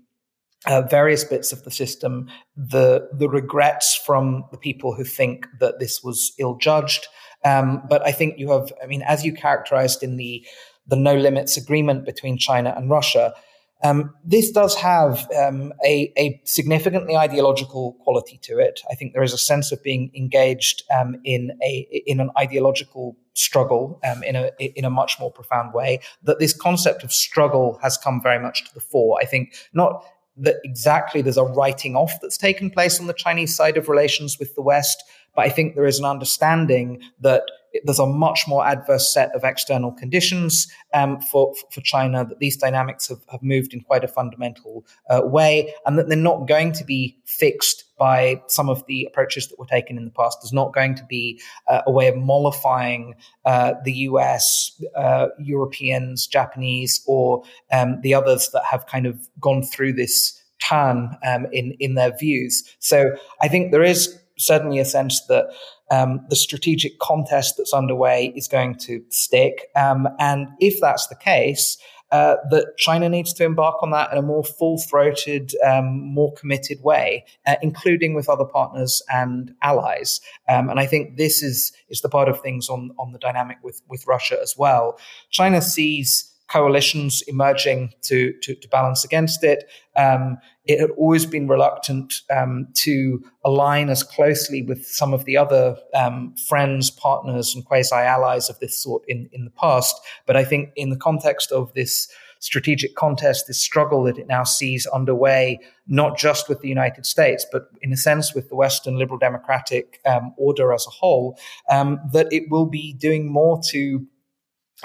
uh, 0.67 0.83
various 0.83 1.25
bits 1.25 1.53
of 1.53 1.65
the 1.65 1.71
system 1.71 2.29
the 2.57 3.09
the 3.15 3.29
regrets 3.29 3.95
from 3.95 4.45
the 4.51 4.59
people 4.59 4.95
who 4.95 5.05
think 5.05 5.47
that 5.59 5.79
this 5.79 6.03
was 6.03 6.33
ill 6.39 6.57
judged. 6.57 7.07
Um, 7.43 7.83
but 7.89 8.07
I 8.07 8.13
think 8.13 8.39
you 8.39 8.51
have, 8.51 8.71
I 8.83 8.87
mean, 8.87 9.03
as 9.03 9.25
you 9.25 9.33
characterized 9.33 10.03
in 10.03 10.19
the 10.19 10.47
the 10.87 10.97
no 10.97 11.15
limits 11.15 11.57
agreement 11.57 12.05
between 12.05 12.39
China 12.39 12.75
and 12.77 12.91
Russia. 12.91 13.35
Um, 13.83 14.15
this 14.25 14.51
does 14.51 14.75
have 14.75 15.27
um, 15.39 15.73
a, 15.85 16.13
a, 16.19 16.41
significantly 16.45 17.17
ideological 17.17 17.95
quality 18.05 18.39
to 18.43 18.59
it. 18.59 18.81
I 18.91 18.95
think 18.95 19.15
there 19.15 19.23
is 19.23 19.33
a 19.33 19.39
sense 19.39 19.73
of 19.73 19.83
being 19.83 20.11
engaged 20.15 20.83
um, 20.95 21.17
in 21.25 21.53
a 21.63 22.03
in 22.07 22.21
an 22.21 22.31
ideological 22.39 23.17
struggle 23.33 23.99
um, 24.05 24.23
in 24.23 24.37
a 24.37 24.51
in 24.59 24.85
a 24.85 24.91
much 24.91 25.19
more 25.19 25.33
profound 25.33 25.73
way. 25.73 26.01
That 26.25 26.39
this 26.39 26.53
concept 26.53 27.03
of 27.05 27.13
struggle 27.13 27.79
has 27.83 27.97
come 27.97 28.21
very 28.23 28.39
much 28.39 28.67
to 28.67 28.75
the 28.75 28.81
fore. 28.81 29.19
I 29.19 29.25
think 29.25 29.55
not 29.73 30.05
that 30.37 30.57
exactly 30.63 31.23
there's 31.23 31.39
a 31.39 31.45
writing 31.45 31.97
off 31.97 32.13
that's 32.21 32.37
taken 32.37 32.71
place 32.71 33.01
on 33.01 33.07
the 33.07 33.15
Chinese 33.15 33.55
side 33.55 33.77
of 33.77 33.89
relations 33.89 34.39
with 34.39 34.55
the 34.55 34.63
West, 34.63 35.03
but 35.35 35.47
I 35.47 35.49
think 35.49 35.75
there 35.75 35.87
is 35.87 35.99
an 35.99 36.05
understanding 36.05 37.03
that 37.21 37.43
there's 37.85 37.99
a 37.99 38.07
much 38.07 38.45
more 38.47 38.67
adverse 38.67 39.13
set 39.13 39.35
of 39.35 39.45
external 39.45 39.93
conditions 39.93 40.71
um, 40.95 41.21
for, 41.21 41.55
for 41.71 41.81
China, 41.81 42.25
that 42.25 42.39
these 42.39 42.57
dynamics 42.57 43.09
have, 43.09 43.21
have 43.31 43.43
moved 43.43 43.73
in 43.73 43.81
quite 43.81 44.05
a 44.05 44.09
fundamental 44.09 44.85
uh, 45.09 45.21
way, 45.25 45.73
and 45.87 45.99
that 45.99 46.09
they're 46.09 46.17
not 46.17 46.49
going 46.49 46.73
to 46.73 46.85
be 46.85 47.17
fixed 47.25 47.85
by 47.99 48.43
some 48.47 48.69
of 48.71 48.85
the 48.87 49.05
approaches 49.05 49.49
that 49.49 49.59
were 49.59 49.67
taken 49.67 49.99
in 49.99 50.05
the 50.07 50.11
past. 50.11 50.39
There's 50.41 50.53
not 50.53 50.73
going 50.73 50.95
to 50.97 51.05
be 51.05 51.41
uh, 51.69 51.83
a 51.87 51.91
way 51.91 52.09
of 52.09 52.17
mollifying 52.17 53.15
uh, 53.45 53.75
the 53.85 53.93
US, 53.93 54.83
uh, 54.97 55.29
Europeans, 55.39 56.27
Japanese, 56.27 57.03
or 57.07 57.43
um, 57.71 58.01
the 58.01 58.15
others 58.15 58.49
that 58.53 58.65
have 58.65 58.87
kind 58.87 59.07
of 59.07 59.29
gone 59.39 59.63
through 59.63 59.93
this 59.93 60.43
turn 60.67 61.17
um, 61.25 61.47
in, 61.53 61.73
in 61.79 61.95
their 61.95 62.17
views. 62.17 62.65
So 62.79 63.17
I 63.41 63.49
think 63.49 63.71
there 63.71 63.83
is 63.83 64.19
certainly 64.39 64.79
a 64.79 64.85
sense 64.85 65.25
that 65.27 65.51
um, 65.91 66.25
the 66.29 66.37
strategic 66.37 66.99
contest 66.99 67.55
that's 67.57 67.75
underway 67.75 68.33
is 68.37 68.49
going 68.49 68.77
to 68.77 69.03
stick. 69.09 69.69
Um, 69.77 70.09
and 70.19 70.49
if 70.61 70.81
that's 70.81 71.07
the 71.09 71.17
case, 71.17 71.77
uh, 72.13 72.37
that 72.51 72.77
China 72.77 73.09
needs 73.09 73.33
to 73.33 73.45
embark 73.45 73.81
on 73.83 73.91
that 73.93 74.11
in 74.11 74.19
a 74.19 74.23
more 74.23 74.43
full 74.43 74.79
throated, 74.79 75.53
um, 75.65 76.01
more 76.13 76.33
committed 76.35 76.83
way, 76.83 77.25
uh, 77.47 77.55
including 77.63 78.15
with 78.15 78.29
other 78.29 78.45
partners 78.45 79.01
and 79.13 79.55
allies. 79.63 80.21
Um, 80.49 80.69
and 80.71 80.81
I 80.81 80.87
think 80.87 81.17
this 81.17 81.41
is, 81.43 81.73
is 81.89 82.01
the 82.01 82.09
part 82.09 82.29
of 82.29 82.41
things 82.41 82.69
on, 82.69 82.91
on 82.99 83.13
the 83.13 83.19
dynamic 83.19 83.59
with, 83.63 83.81
with 83.89 84.07
Russia 84.09 84.39
as 84.43 84.57
well. 84.59 84.99
China 85.31 85.63
sees 85.63 86.30
coalitions 86.51 87.23
emerging 87.29 87.93
to, 88.03 88.33
to, 88.43 88.55
to 88.55 88.69
balance 88.69 89.05
against 89.05 89.45
it. 89.45 89.71
Um, 89.97 90.39
it 90.65 90.81
had 90.81 90.91
always 90.97 91.27
been 91.27 91.49
reluctant 91.49 92.23
um, 92.31 92.69
to 92.75 93.23
align 93.45 93.89
as 93.89 94.03
closely 94.03 94.63
with 94.63 94.87
some 94.87 95.15
of 95.15 95.25
the 95.25 95.37
other 95.37 95.77
um, 95.95 96.35
friends, 96.49 96.91
partners, 96.91 97.55
and 97.55 97.65
quasi 97.65 97.95
allies 97.95 98.51
of 98.51 98.59
this 98.59 98.83
sort 98.83 99.03
in, 99.09 99.29
in 99.33 99.45
the 99.45 99.51
past. 99.51 99.95
But 100.27 100.37
I 100.37 100.45
think 100.45 100.71
in 100.77 100.91
the 100.91 100.97
context 100.97 101.53
of 101.53 101.73
this 101.75 102.09
strategic 102.41 102.97
contest, 102.97 103.47
this 103.47 103.61
struggle 103.61 104.03
that 104.05 104.19
it 104.19 104.27
now 104.27 104.45
sees 104.45 104.87
underway, 104.87 105.61
not 105.87 106.17
just 106.19 106.49
with 106.49 106.61
the 106.61 106.69
United 106.69 107.05
States, 107.05 107.45
but 107.53 107.69
in 107.83 107.93
a 107.93 107.97
sense 107.97 108.35
with 108.35 108.49
the 108.49 108.57
Western 108.57 108.99
liberal 108.99 109.19
democratic 109.19 110.01
um, 110.07 110.35
order 110.39 110.73
as 110.73 110.87
a 110.87 110.91
whole, 110.91 111.39
um, 111.69 112.01
that 112.13 112.33
it 112.33 112.51
will 112.51 112.67
be 112.67 112.95
doing 112.95 113.31
more 113.31 113.61
to 113.69 114.07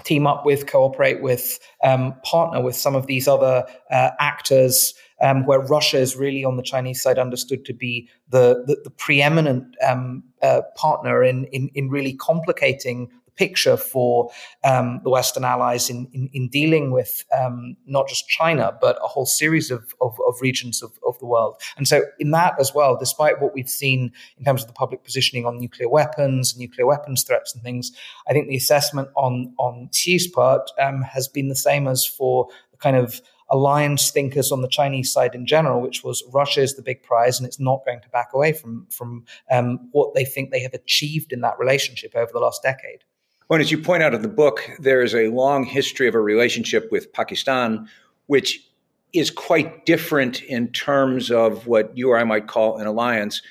team 0.03 0.27
up 0.27 0.45
with, 0.45 0.67
cooperate 0.67 1.21
with, 1.21 1.59
um, 1.83 2.15
partner 2.23 2.61
with 2.61 2.75
some 2.75 2.95
of 2.95 3.07
these 3.07 3.27
other 3.27 3.65
uh, 3.91 4.11
actors. 4.19 4.93
Um, 5.21 5.45
where 5.45 5.61
Russia 5.61 5.97
is 5.97 6.17
really 6.17 6.43
on 6.43 6.57
the 6.57 6.61
Chinese 6.61 7.01
side 7.01 7.17
understood 7.17 7.63
to 7.63 7.73
be 7.73 8.09
the 8.27 8.65
the, 8.67 8.81
the 8.83 8.89
preeminent 8.89 9.73
um, 9.81 10.25
uh, 10.41 10.61
partner 10.75 11.23
in, 11.23 11.45
in 11.53 11.69
in 11.73 11.87
really 11.87 12.15
complicating 12.15 13.09
picture 13.35 13.77
for 13.77 14.29
um, 14.63 15.01
the 15.03 15.09
Western 15.09 15.43
allies 15.43 15.89
in, 15.89 16.07
in, 16.13 16.29
in 16.33 16.49
dealing 16.49 16.91
with 16.91 17.23
um, 17.37 17.75
not 17.85 18.07
just 18.07 18.27
China, 18.27 18.77
but 18.81 18.97
a 19.03 19.07
whole 19.07 19.25
series 19.25 19.71
of, 19.71 19.93
of, 20.01 20.17
of 20.27 20.41
regions 20.41 20.81
of, 20.81 20.91
of 21.05 21.17
the 21.19 21.25
world. 21.25 21.59
And 21.77 21.87
so, 21.87 22.03
in 22.19 22.31
that 22.31 22.55
as 22.59 22.73
well, 22.73 22.97
despite 22.97 23.41
what 23.41 23.53
we've 23.53 23.69
seen 23.69 24.11
in 24.37 24.45
terms 24.45 24.61
of 24.61 24.67
the 24.67 24.73
public 24.73 25.03
positioning 25.03 25.45
on 25.45 25.59
nuclear 25.59 25.89
weapons, 25.89 26.57
nuclear 26.57 26.85
weapons 26.85 27.23
threats, 27.23 27.53
and 27.53 27.63
things, 27.63 27.91
I 28.27 28.33
think 28.33 28.47
the 28.47 28.55
assessment 28.55 29.09
on, 29.15 29.53
on 29.57 29.89
Xi's 29.91 30.27
part 30.27 30.69
um, 30.79 31.01
has 31.01 31.27
been 31.27 31.49
the 31.49 31.55
same 31.55 31.87
as 31.87 32.05
for 32.05 32.47
the 32.71 32.77
kind 32.77 32.95
of 32.95 33.21
alliance 33.49 34.09
thinkers 34.09 34.51
on 34.51 34.61
the 34.61 34.67
Chinese 34.67 35.11
side 35.11 35.35
in 35.35 35.45
general, 35.45 35.81
which 35.81 36.03
was 36.03 36.23
Russia 36.33 36.61
is 36.61 36.75
the 36.75 36.81
big 36.81 37.03
prize 37.03 37.39
and 37.39 37.45
it's 37.45 37.59
not 37.59 37.85
going 37.85 38.01
to 38.01 38.09
back 38.09 38.29
away 38.33 38.53
from 38.53 38.87
from 38.89 39.23
um, 39.51 39.89
what 39.91 40.13
they 40.13 40.25
think 40.25 40.49
they 40.49 40.61
have 40.61 40.73
achieved 40.73 41.31
in 41.31 41.41
that 41.41 41.59
relationship 41.59 42.15
over 42.15 42.31
the 42.33 42.39
last 42.39 42.63
decade. 42.63 43.03
Well, 43.47 43.59
as 43.61 43.69
you 43.69 43.77
point 43.77 44.01
out 44.01 44.15
in 44.15 44.23
the 44.23 44.27
book, 44.27 44.67
there 44.79 45.03
is 45.03 45.13
a 45.13 45.27
long 45.27 45.65
history 45.65 46.07
of 46.07 46.15
a 46.15 46.19
relationship 46.19 46.91
with 46.91 47.13
Pakistan, 47.13 47.87
which 48.25 48.67
is 49.13 49.29
quite 49.29 49.85
different 49.85 50.41
in 50.41 50.69
terms 50.69 51.29
of 51.29 51.67
what 51.67 51.95
you 51.95 52.09
or 52.09 52.17
I 52.17 52.23
might 52.23 52.47
call 52.47 52.79
an 52.79 52.87
alliance. 52.87 53.43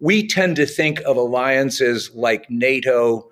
We 0.00 0.26
tend 0.26 0.56
to 0.56 0.66
think 0.66 1.00
of 1.00 1.16
alliances 1.16 2.10
like 2.14 2.50
NATO, 2.50 3.30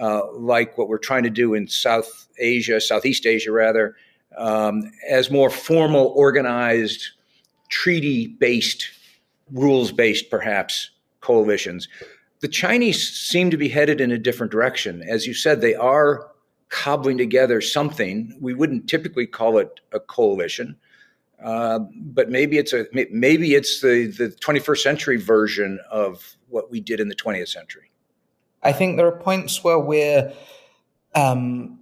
uh, 0.00 0.32
like 0.34 0.78
what 0.78 0.88
we're 0.88 0.98
trying 0.98 1.24
to 1.24 1.30
do 1.30 1.52
in 1.52 1.66
South 1.66 2.28
Asia, 2.38 2.80
Southeast 2.80 3.26
Asia 3.26 3.50
rather, 3.50 3.96
um, 4.38 4.92
as 5.10 5.32
more 5.32 5.50
formal, 5.50 6.12
organized, 6.16 7.08
treaty 7.70 8.28
based, 8.28 8.88
rules 9.50 9.90
based 9.90 10.30
perhaps 10.30 10.90
coalitions 11.20 11.88
the 12.46 12.52
Chinese 12.52 13.12
seem 13.12 13.50
to 13.50 13.56
be 13.56 13.68
headed 13.68 14.00
in 14.00 14.12
a 14.12 14.18
different 14.18 14.52
direction. 14.52 15.02
As 15.02 15.26
you 15.26 15.34
said, 15.34 15.60
they 15.60 15.74
are 15.74 16.30
cobbling 16.68 17.18
together 17.18 17.60
something. 17.60 18.38
We 18.40 18.54
wouldn't 18.54 18.88
typically 18.88 19.26
call 19.26 19.58
it 19.58 19.80
a 19.90 19.98
coalition, 19.98 20.76
uh, 21.44 21.80
but 21.92 22.30
maybe 22.30 22.56
it's 22.56 22.72
a 22.72 22.86
maybe 22.92 23.56
it's 23.56 23.80
the 23.80 24.06
the 24.06 24.28
21st 24.28 24.78
century 24.78 25.16
version 25.16 25.80
of 25.90 26.36
what 26.48 26.70
we 26.70 26.78
did 26.78 27.00
in 27.00 27.08
the 27.08 27.16
20th 27.16 27.48
century. 27.48 27.90
I 28.62 28.70
think 28.70 28.96
there 28.96 29.08
are 29.08 29.18
points 29.18 29.64
where 29.64 29.80
we're 29.80 30.32
um, 31.16 31.75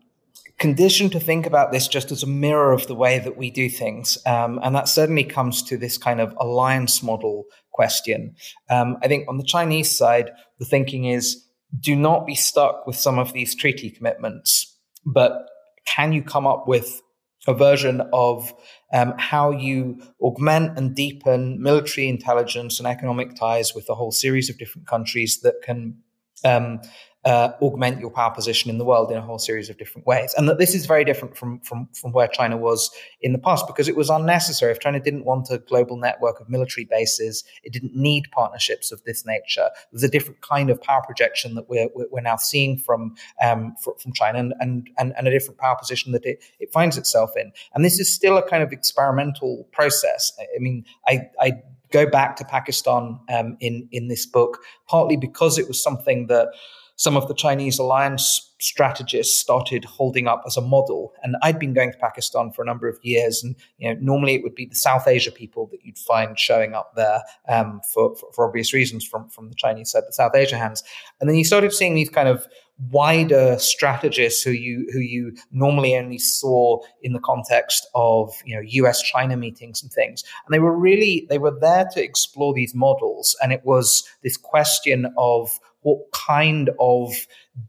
conditioned 0.64 1.12
to 1.12 1.21
think 1.21 1.44
about 1.44 1.73
this 1.73 1.87
just 1.87 2.11
as 2.11 2.23
a 2.23 2.26
mirror 2.26 2.73
of 2.73 2.87
the 2.87 2.94
way 2.94 3.18
that 3.18 3.37
we 3.37 3.50
do 3.50 3.68
things. 3.68 4.16
Um, 4.25 4.59
and 4.62 4.75
that 4.75 4.88
certainly 4.88 5.23
comes 5.23 5.62
to 5.64 5.76
this 5.76 5.99
kind 5.99 6.23
of 6.23 6.35
alliance 6.40 7.02
model 7.02 7.44
question. 7.71 8.35
Um, 8.71 8.97
I 9.02 9.09
think 9.09 9.28
on 9.28 9.37
the 9.37 9.44
Chinese 9.44 9.94
side, 9.94 10.30
the 10.59 10.64
thinking 10.64 11.04
is 11.04 11.44
do 11.78 11.94
not 11.94 12.26
be 12.26 12.35
stuck 12.35 12.87
with 12.87 12.97
some 12.97 13.18
of 13.18 13.35
these 13.35 13.54
treaty 13.54 13.90
commitments, 13.90 14.75
but 15.04 15.50
can 15.85 16.14
you 16.14 16.23
come 16.23 16.47
up 16.47 16.66
with 16.66 17.02
a 17.47 17.52
version 17.52 18.00
of 18.14 18.50
um, 18.90 19.12
how 19.18 19.50
you 19.50 20.00
augment 20.23 20.78
and 20.78 20.97
deepen 20.97 21.62
military 21.62 22.09
intelligence 22.09 22.78
and 22.78 22.88
economic 22.88 23.35
ties 23.35 23.75
with 23.75 23.87
a 23.90 23.94
whole 23.94 24.12
series 24.12 24.49
of 24.49 24.56
different 24.56 24.88
countries 24.88 25.40
that 25.42 25.56
can 25.62 25.99
um, 26.45 26.81
uh, 27.25 27.53
augment 27.63 28.01
your 28.01 28.11
power 28.11 28.31
position 28.31 28.71
in 28.71 28.77
the 28.77 28.85
world 28.85 29.11
in 29.11 29.17
a 29.17 29.23
whole 29.23 29.39
series 29.39 29.71
of 29.71 29.79
different 29.79 30.07
ways. 30.07 30.35
And 30.37 30.49
that 30.49 30.59
this 30.59 30.75
is 30.75 30.85
very 30.85 31.05
different 31.05 31.37
from, 31.37 31.61
from, 31.61 31.89
from 31.95 32.13
where 32.13 32.29
China 32.29 32.57
was 32.57 32.91
in 33.23 33.33
the 33.33 33.39
past 33.39 33.67
because 33.67 33.89
it 33.89 33.97
was 33.97 34.11
unnecessary. 34.11 34.73
If 34.73 34.81
China 34.81 35.01
didn't 35.01 35.25
want 35.25 35.49
a 35.51 35.59
global 35.59 35.97
network 35.97 36.41
of 36.41 36.51
military 36.51 36.85
bases, 36.85 37.45
it 37.63 37.73
didn't 37.73 37.97
need 37.97 38.25
partnerships 38.31 38.93
of 38.93 39.03
this 39.05 39.25
nature. 39.25 39.71
There's 39.91 40.03
a 40.03 40.09
different 40.09 40.43
kind 40.43 40.69
of 40.69 40.83
power 40.83 41.03
projection 41.03 41.55
that 41.55 41.69
we're, 41.69 41.89
we're 41.95 42.21
now 42.21 42.37
seeing 42.37 42.77
from, 42.77 43.15
um, 43.43 43.75
from 43.81 44.13
China 44.13 44.39
and, 44.39 44.55
and, 44.61 44.91
and, 44.99 45.15
and, 45.17 45.27
a 45.27 45.31
different 45.31 45.59
power 45.59 45.77
position 45.77 46.13
that 46.13 46.27
it, 46.27 46.45
it 46.61 46.73
finds 46.73 46.99
itself 46.99 47.31
in. 47.37 47.53
And 47.75 47.85
this 47.85 47.99
is 47.99 48.13
still 48.13 48.37
a 48.37 48.47
kind 48.47 48.63
of 48.63 48.71
experimental 48.71 49.67
process. 49.73 50.33
I 50.39 50.59
mean, 50.59 50.85
I, 51.07 51.31
I 51.41 51.53
go 51.95 52.11
back 52.11 52.35
to 52.37 52.45
Pakistan 52.45 53.21
um, 53.29 53.57
in, 53.61 53.89
in 53.93 54.09
this 54.09 54.27
book, 54.27 54.59
partly 54.89 55.17
because 55.17 55.59
it 55.59 55.69
was 55.69 55.81
something 55.81 56.27
that 56.27 56.49
some 56.97 57.17
of 57.17 57.27
the 57.27 57.35
Chinese 57.35 57.79
alliance 57.79 58.53
strategists 58.61 59.39
started 59.41 59.85
holding 59.85 60.29
up 60.29 60.43
as 60.47 60.57
a 60.57 60.61
model. 60.61 61.13
And 61.23 61.37
I'd 61.43 61.59
been 61.59 61.75
going 61.75 61.93
to 61.93 61.99
Pakistan 61.99 62.53
for 62.53 62.63
a 62.63 62.65
number 62.65 62.89
of 62.89 62.99
years, 63.03 63.43
and 63.43 63.57
you 63.79 63.89
know, 63.89 63.99
normally 64.01 64.35
it 64.35 64.43
would 64.43 64.55
be 64.55 64.67
the 64.67 64.75
South 64.75 65.07
Asia 65.07 65.31
people 65.31 65.69
that 65.69 65.85
you'd 65.85 65.99
find 65.99 66.39
showing 66.39 66.75
up 66.75 66.95
there 66.95 67.23
um, 67.49 67.81
for, 67.93 68.17
for, 68.17 68.33
for 68.33 68.49
obvious 68.49 68.73
reasons 68.73 69.05
from 69.07 69.29
from 69.29 69.49
the 69.49 69.55
Chinese 69.55 69.91
side, 69.91 70.05
the 70.07 70.13
South 70.13 70.35
Asia 70.35 70.57
hands. 70.57 70.83
And 71.21 71.29
then 71.29 71.37
you 71.37 71.45
started 71.45 71.73
seeing 71.73 71.95
these 71.95 72.11
kind 72.11 72.29
of 72.29 72.47
wider 72.90 73.57
strategists 73.59 74.43
who 74.43 74.50
you 74.50 74.88
who 74.93 74.99
you 74.99 75.37
normally 75.52 75.97
only 75.97 76.19
saw 76.19 76.78
in 77.02 77.12
the 77.12 77.21
context 77.21 77.87
of 77.95 78.33
you 78.45 78.54
know 78.54 78.62
US 78.62 79.02
China 79.02 79.37
meetings 79.37 79.83
and 79.83 79.93
things. 79.93 80.25
And 80.47 80.52
they 80.52 80.59
were 80.59 80.76
really 80.76 81.26
they 81.31 81.38
were 81.38 81.57
there 81.61 81.87
to 81.93 82.02
explore 82.02 82.52
these 82.52 82.75
models. 82.75 83.37
And 83.43 83.52
it 83.52 83.64
was 83.64 84.04
this 84.23 84.37
question 84.37 85.12
of 85.16 85.50
what 85.83 85.99
kind 86.12 86.71
of 86.81 87.12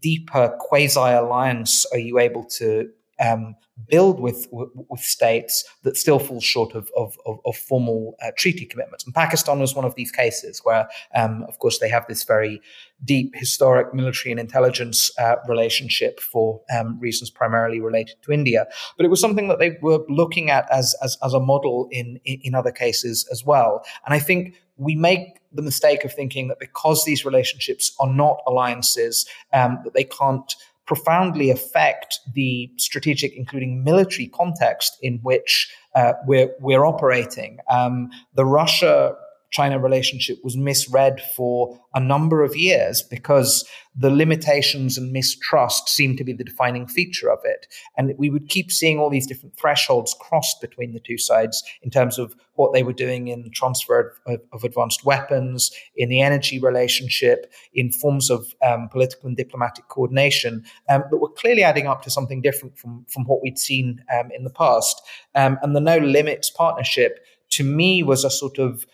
deeper 0.02 0.56
quasi 0.60 1.00
alliance 1.00 1.86
are 1.92 2.00
you 2.00 2.18
able 2.18 2.46
to 2.46 2.90
um, 3.20 3.56
build 3.90 4.20
with, 4.20 4.48
with, 4.52 5.00
states 5.00 5.64
that 5.84 5.98
still 5.98 6.20
fall 6.20 6.42
short 6.42 6.74
of 6.76 6.90
of, 6.96 7.18
of, 7.26 7.56
formal 7.56 8.16
uh, 8.22 8.32
treaty 8.38 8.66
commitments. 8.66 9.06
And 9.06 9.14
Pakistan 9.14 9.60
was 9.60 9.76
one 9.76 9.86
of 9.86 9.96
these 9.96 10.12
cases 10.12 10.62
where, 10.64 10.88
um, 11.14 11.46
of 11.48 11.60
course, 11.60 11.80
they 11.80 11.90
have 11.90 12.06
this 12.08 12.24
very 12.24 12.62
deep 13.04 13.34
historic 13.36 13.94
military 13.94 14.32
and 14.32 14.40
intelligence 14.40 15.12
uh, 15.20 15.36
relationship 15.48 16.20
for 16.20 16.62
um, 16.76 17.00
reasons 17.00 17.30
primarily 17.30 17.80
related 17.80 18.16
to 18.24 18.32
India. 18.32 18.66
But 18.98 19.06
it 19.06 19.10
was 19.10 19.22
something 19.22 19.48
that 19.50 19.60
they 19.60 19.78
were 19.82 20.00
looking 20.10 20.50
at 20.50 20.70
as 20.72 20.96
as, 21.02 21.18
as 21.24 21.34
a 21.34 21.40
model 21.40 21.88
in, 21.92 22.20
in 22.26 22.40
in 22.44 22.56
other 22.56 22.72
cases 22.72 23.28
as 23.32 23.46
well. 23.46 23.84
And 24.06 24.14
I 24.14 24.20
think 24.20 24.56
we 24.78 24.96
make 24.96 25.40
the 25.54 25.62
mistake 25.62 26.04
of 26.04 26.14
thinking 26.14 26.50
that 26.50 26.60
because 26.60 27.06
these 27.06 27.26
relationships 27.26 27.96
are 28.00 28.12
not 28.12 28.42
alliances, 28.46 29.26
um, 29.54 29.80
that 29.84 29.94
they 29.94 30.04
can't 30.04 30.54
profoundly 30.86 31.50
affect 31.50 32.20
the 32.34 32.70
strategic, 32.78 33.36
including 33.36 33.84
military 33.84 34.28
context 34.28 34.98
in 35.02 35.20
which 35.24 35.74
uh, 35.96 36.14
we're, 36.26 36.50
we're 36.60 36.86
operating. 36.86 37.60
Um, 37.70 38.10
the 38.36 38.46
Russia 38.46 39.16
China 39.56 39.80
relationship 39.80 40.38
was 40.44 40.58
misread 40.58 41.22
for 41.34 41.80
a 41.94 42.00
number 42.02 42.44
of 42.44 42.58
years 42.58 43.02
because 43.02 43.64
the 43.96 44.10
limitations 44.10 44.98
and 44.98 45.14
mistrust 45.14 45.88
seemed 45.88 46.18
to 46.18 46.26
be 46.26 46.34
the 46.34 46.44
defining 46.44 46.86
feature 46.86 47.32
of 47.32 47.40
it. 47.46 47.66
And 47.98 48.14
we 48.18 48.30
would 48.30 48.50
keep 48.50 48.70
seeing 48.70 49.00
all 49.00 49.10
these 49.10 49.26
different 49.26 49.56
thresholds 49.58 50.14
crossed 50.20 50.60
between 50.60 50.92
the 50.92 51.00
two 51.00 51.18
sides 51.18 51.64
in 51.82 51.90
terms 51.90 52.20
of 52.20 52.36
what 52.56 52.74
they 52.74 52.84
were 52.84 52.92
doing 52.92 53.30
in 53.30 53.50
transfer 53.52 54.14
of, 54.28 54.42
of 54.52 54.66
advanced 54.66 55.06
weapons, 55.06 55.72
in 55.96 56.10
the 56.10 56.20
energy 56.20 56.60
relationship, 56.60 57.50
in 57.74 57.94
forms 57.94 58.30
of 58.30 58.54
um, 58.62 58.90
political 58.90 59.28
and 59.28 59.38
diplomatic 59.38 59.88
coordination 59.88 60.66
um, 60.90 61.04
that 61.10 61.18
were 61.18 61.30
clearly 61.30 61.64
adding 61.64 61.88
up 61.88 62.02
to 62.02 62.10
something 62.10 62.42
different 62.42 62.78
from, 62.78 63.06
from 63.08 63.24
what 63.24 63.42
we'd 63.42 63.58
seen 63.58 64.04
um, 64.14 64.30
in 64.36 64.44
the 64.44 64.50
past. 64.50 65.02
Um, 65.34 65.58
and 65.62 65.74
the 65.74 65.80
No 65.80 65.98
Limits 65.98 66.50
partnership, 66.50 67.26
to 67.52 67.64
me, 67.64 68.04
was 68.04 68.26
a 68.26 68.30
sort 68.30 68.58
of 68.58 68.86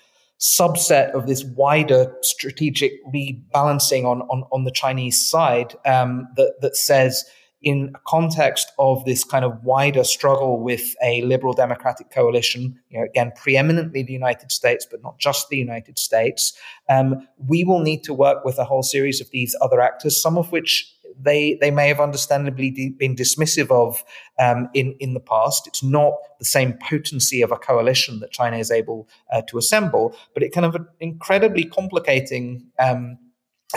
subset 0.42 1.12
of 1.12 1.28
this 1.28 1.44
wider 1.44 2.14
strategic 2.24 2.94
rebalancing 3.14 4.06
on, 4.06 4.22
on, 4.24 4.44
on 4.52 4.64
the 4.64 4.72
Chinese 4.72 5.26
side 5.30 5.76
um, 5.86 6.28
that, 6.36 6.56
that 6.62 6.76
says, 6.76 7.24
in 7.64 7.94
context 8.08 8.72
of 8.80 9.06
this 9.06 9.24
kind 9.24 9.46
of 9.46 9.64
wider 9.64 10.04
struggle 10.04 10.60
with 10.60 10.96
a 11.04 11.22
liberal 11.22 11.54
democratic 11.54 12.10
coalition, 12.10 12.76
you 12.90 13.00
know, 13.00 13.06
again, 13.06 13.32
preeminently 13.36 14.02
the 14.02 14.14
United 14.14 14.52
States, 14.52 14.88
but 14.90 15.04
not 15.04 15.20
just 15.20 15.50
the 15.50 15.58
United 15.58 16.00
States, 16.00 16.58
um, 16.90 17.28
we 17.48 17.64
will 17.64 17.80
need 17.80 18.04
to 18.04 18.14
work 18.14 18.44
with 18.44 18.58
a 18.58 18.66
whole 18.66 18.82
series 18.82 19.22
of 19.22 19.30
these 19.30 19.56
other 19.62 19.80
actors, 19.80 20.20
some 20.20 20.40
of 20.40 20.52
which 20.52 20.92
they 21.24 21.58
they 21.62 21.72
may 21.72 21.88
have 21.88 22.00
understandably 22.00 22.72
de- 22.72 22.90
been 22.90 23.16
dismissive 23.16 23.72
of 23.72 24.04
um, 24.40 24.70
in 24.74 24.96
in 25.00 25.14
the 25.14 25.20
past. 25.20 25.68
It's 25.68 25.84
not 25.84 26.14
the 26.40 26.46
same 26.46 26.74
potency 26.74 27.42
of 27.42 27.52
a 27.52 27.58
coalition 27.58 28.20
that 28.20 28.32
China 28.32 28.58
is 28.58 28.72
able 28.72 29.08
uh, 29.32 29.42
to 29.48 29.58
assemble, 29.58 30.16
but 30.34 30.44
it 30.44 30.54
kind 30.54 30.66
of 30.66 30.76
an 30.76 30.88
incredibly 31.00 31.66
complicating. 31.66 32.68
Um, 32.80 33.18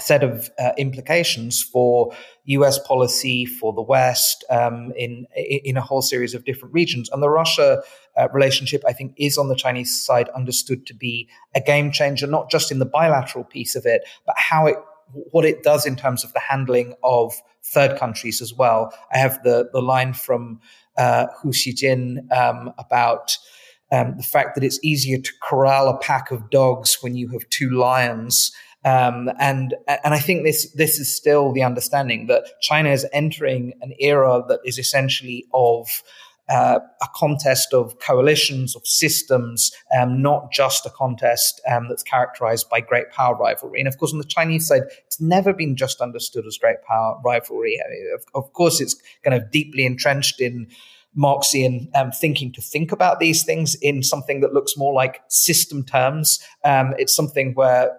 set 0.00 0.24
of 0.24 0.50
uh, 0.58 0.72
implications 0.76 1.62
for 1.62 2.12
U.S. 2.46 2.80
policy 2.80 3.44
for 3.44 3.72
the 3.72 3.80
West 3.82 4.44
um, 4.50 4.92
in 4.96 5.24
in 5.36 5.76
a 5.76 5.80
whole 5.80 6.02
series 6.02 6.34
of 6.34 6.44
different 6.44 6.74
regions, 6.74 7.08
and 7.10 7.22
the 7.22 7.30
Russia 7.30 7.80
uh, 8.16 8.28
relationship, 8.32 8.82
I 8.86 8.92
think, 8.92 9.14
is 9.16 9.38
on 9.38 9.48
the 9.48 9.54
Chinese 9.54 10.04
side 10.04 10.28
understood 10.30 10.86
to 10.86 10.94
be 10.94 11.28
a 11.54 11.60
game 11.60 11.90
changer, 11.92 12.26
not 12.26 12.50
just 12.50 12.72
in 12.72 12.78
the 12.78 12.86
bilateral 12.86 13.44
piece 13.44 13.76
of 13.76 13.86
it, 13.86 14.02
but 14.26 14.34
how 14.36 14.66
it 14.66 14.76
what 15.12 15.44
it 15.44 15.62
does 15.62 15.86
in 15.86 15.96
terms 15.96 16.24
of 16.24 16.32
the 16.32 16.40
handling 16.40 16.94
of 17.02 17.34
third 17.62 17.98
countries 17.98 18.40
as 18.42 18.52
well. 18.52 18.92
I 19.12 19.18
have 19.18 19.42
the 19.42 19.68
the 19.72 19.82
line 19.82 20.12
from 20.12 20.60
uh, 20.96 21.26
Hu 21.42 21.50
Xijin 21.50 22.32
um, 22.32 22.72
about. 22.78 23.36
Um, 23.92 24.14
the 24.16 24.24
fact 24.24 24.56
that 24.56 24.64
it's 24.64 24.82
easier 24.82 25.18
to 25.18 25.32
corral 25.40 25.88
a 25.88 25.98
pack 25.98 26.32
of 26.32 26.50
dogs 26.50 26.98
when 27.00 27.14
you 27.14 27.28
have 27.28 27.48
two 27.50 27.70
lions 27.70 28.50
um, 28.84 29.30
and 29.38 29.74
and 29.86 30.12
I 30.12 30.18
think 30.18 30.44
this 30.44 30.70
this 30.72 30.98
is 30.98 31.14
still 31.14 31.52
the 31.52 31.62
understanding 31.62 32.26
that 32.26 32.44
China 32.60 32.90
is 32.90 33.06
entering 33.12 33.72
an 33.80 33.94
era 33.98 34.44
that 34.48 34.60
is 34.64 34.78
essentially 34.78 35.46
of 35.54 35.86
uh, 36.48 36.78
a 37.00 37.06
contest 37.14 37.72
of 37.72 37.98
coalitions, 38.00 38.76
of 38.76 38.86
systems, 38.86 39.72
um, 39.98 40.20
not 40.20 40.52
just 40.52 40.84
a 40.84 40.90
contest 40.90 41.60
um, 41.70 41.88
that's 41.88 42.02
characterized 42.02 42.68
by 42.68 42.80
great 42.80 43.10
power 43.10 43.34
rivalry. 43.34 43.80
And 43.80 43.88
of 43.88 43.98
course, 43.98 44.12
on 44.12 44.18
the 44.18 44.24
Chinese 44.24 44.66
side, 44.66 44.82
it's 45.06 45.20
never 45.20 45.52
been 45.52 45.76
just 45.76 46.00
understood 46.00 46.46
as 46.46 46.58
great 46.58 46.82
power 46.86 47.18
rivalry. 47.24 47.80
I 47.84 47.88
mean, 47.90 48.10
of, 48.14 48.24
of, 48.34 48.52
course, 48.52 48.80
it's 48.80 48.96
kind 49.22 49.34
of 49.34 49.50
deeply 49.50 49.86
entrenched 49.86 50.40
in 50.40 50.68
Marxian 51.16 51.88
um, 51.94 52.10
thinking 52.10 52.52
to 52.52 52.60
think 52.60 52.92
about 52.92 53.20
these 53.20 53.44
things 53.44 53.76
in 53.76 54.02
something 54.02 54.40
that 54.40 54.52
looks 54.52 54.76
more 54.76 54.92
like 54.92 55.22
system 55.28 55.84
terms. 55.84 56.40
Um, 56.64 56.94
it's 56.98 57.14
something 57.14 57.54
where 57.54 57.96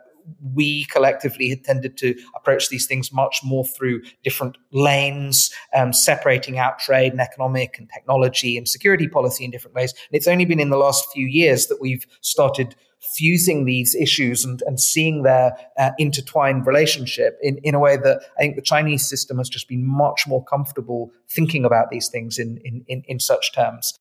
we 0.54 0.86
collectively 0.86 1.50
had 1.50 1.64
tended 1.64 1.98
to 1.98 2.16
approach 2.36 2.70
these 2.70 2.88
things 2.88 3.12
much 3.12 3.42
more 3.44 3.66
through 3.66 4.02
different 4.24 4.58
lanes, 4.72 5.52
um, 5.74 5.94
separating 5.94 6.58
out 6.58 6.80
trade 6.80 7.12
and 7.12 7.22
economic 7.22 7.78
and 7.78 7.90
technology 7.94 8.58
and 8.58 8.68
security 8.68 9.08
policy 9.08 9.46
in 9.46 9.52
different 9.52 9.76
ways. 9.76 9.92
And 9.92 10.16
it's 10.18 10.28
only 10.28 10.46
been 10.46 10.60
in 10.60 10.70
the 10.70 10.78
last 10.78 11.08
few 11.14 11.28
years 11.28 11.68
that 11.68 11.82
we've 11.82 12.06
started 12.22 12.76
fusing 13.16 13.66
these 13.66 13.96
issues 13.96 14.44
and, 14.44 14.64
and 14.66 14.80
seeing 14.80 15.24
their 15.24 15.56
uh, 15.78 15.92
intertwined 15.98 16.66
relationship 16.66 17.38
in, 17.42 17.58
in 17.64 17.76
a 17.76 17.80
way 17.80 17.98
that 17.98 18.22
I 18.38 18.42
think 18.42 18.56
the 18.56 18.62
Chinese 18.62 19.08
system 19.08 19.38
has 19.38 19.50
just 19.50 19.68
been 19.68 19.86
much 19.86 20.26
more 20.28 20.44
comfortable 20.44 21.12
thinking 21.30 21.66
about 21.66 21.90
these 21.92 22.10
things 22.10 22.40
in, 22.40 22.60
in, 22.64 22.84
in, 22.88 23.04
in 23.08 23.20
such 23.20 23.54
terms. 23.54 23.98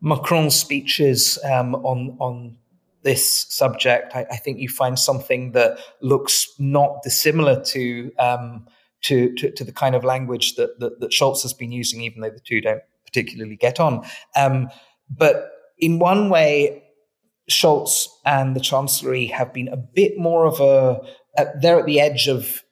Macron's 0.00 0.54
speeches 0.54 1.38
um, 1.44 1.74
on 1.74 2.16
on 2.18 2.56
this 3.02 3.46
subject, 3.50 4.14
I, 4.14 4.24
I, 4.30 4.36
think 4.36 4.60
you 4.60 4.68
find 4.68 4.98
something 4.98 5.52
that 5.52 5.78
looks 6.00 6.48
not 6.58 7.02
dissimilar 7.02 7.62
to 7.64 8.12
um, 8.18 8.66
to, 9.02 9.34
to, 9.34 9.50
to 9.50 9.64
the 9.64 9.72
kind 9.72 9.94
of 9.94 10.04
language 10.04 10.54
that, 10.54 10.78
that, 10.78 11.00
that 11.00 11.10
Scholz 11.10 11.42
has 11.42 11.52
been 11.52 11.72
using, 11.72 12.00
even 12.02 12.22
though 12.22 12.30
the 12.30 12.40
two 12.40 12.60
don't 12.60 12.82
particularly 13.12 13.56
get 13.56 13.78
on. 13.78 14.04
Um, 14.36 14.70
but 15.10 15.50
in 15.78 15.98
one 15.98 16.30
way, 16.30 16.82
Scholz 17.50 18.06
and 18.24 18.56
the 18.56 18.60
Chancellery 18.60 19.26
have 19.26 19.52
been 19.52 19.68
a 19.68 19.76
bit 19.76 20.16
more 20.16 20.46
of 20.46 20.60
a, 20.60 21.00
uh, 21.38 21.44
they're 21.60 21.80
at 21.80 21.86
the 21.86 22.00
edge 22.00 22.28
of 22.28 22.62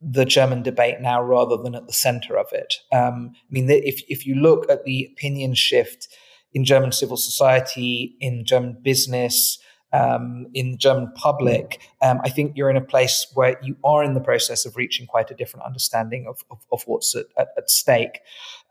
the 0.00 0.24
German 0.24 0.62
debate 0.62 1.00
now 1.00 1.20
rather 1.20 1.56
than 1.56 1.74
at 1.74 1.86
the 1.86 1.92
center 1.92 2.38
of 2.38 2.46
it. 2.52 2.74
Um, 2.92 3.32
I 3.34 3.50
mean, 3.50 3.68
if, 3.70 4.02
if 4.08 4.26
you 4.26 4.36
look 4.36 4.70
at 4.70 4.84
the 4.84 5.08
opinion 5.12 5.54
shift 5.54 6.08
in 6.52 6.64
German 6.64 6.92
civil 6.92 7.16
society, 7.16 8.16
in 8.20 8.44
German 8.44 8.78
business, 8.82 9.58
um, 9.92 10.46
in 10.52 10.72
the 10.72 10.76
German 10.76 11.10
public, 11.14 11.80
um, 12.02 12.20
I 12.22 12.28
think 12.28 12.52
you're 12.54 12.70
in 12.70 12.76
a 12.76 12.82
place 12.82 13.26
where 13.34 13.58
you 13.62 13.76
are 13.82 14.04
in 14.04 14.14
the 14.14 14.20
process 14.20 14.66
of 14.66 14.76
reaching 14.76 15.06
quite 15.06 15.30
a 15.30 15.34
different 15.34 15.64
understanding 15.64 16.26
of, 16.28 16.44
of, 16.50 16.58
of 16.70 16.82
what's 16.86 17.16
at, 17.16 17.26
at, 17.36 17.48
at 17.56 17.70
stake. 17.70 18.20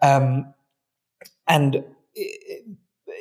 Um, 0.02 0.54
and 1.48 1.84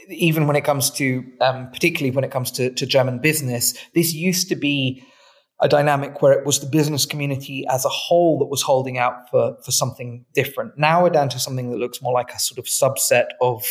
even 0.09 0.47
when 0.47 0.57
it 0.57 0.65
comes 0.65 0.91
to, 0.91 1.25
um, 1.41 1.71
particularly 1.71 2.15
when 2.15 2.25
it 2.25 2.31
comes 2.31 2.51
to, 2.53 2.71
to 2.75 2.87
German 2.87 3.19
business, 3.19 3.75
this 3.95 4.13
used 4.13 4.49
to 4.49 4.57
be 4.57 5.03
a 5.61 5.69
dynamic 5.69 6.21
where 6.21 6.33
it 6.33 6.45
was 6.45 6.61
the 6.61 6.67
business 6.67 7.07
community 7.07 7.65
as 7.71 7.85
a 7.85 7.89
whole 7.89 8.39
that 8.39 8.47
was 8.47 8.63
holding 8.63 8.99
out 8.99 9.31
for, 9.31 9.57
for 9.65 9.71
something 9.71 10.25
different. 10.35 10.77
Now 10.77 11.03
we're 11.03 11.11
down 11.11 11.29
to 11.31 11.39
something 11.39 11.71
that 11.71 11.79
looks 11.79 12.03
more 12.03 12.13
like 12.13 12.31
a 12.33 12.39
sort 12.39 12.59
of 12.59 12.67
subset 12.67 13.29
of 13.41 13.65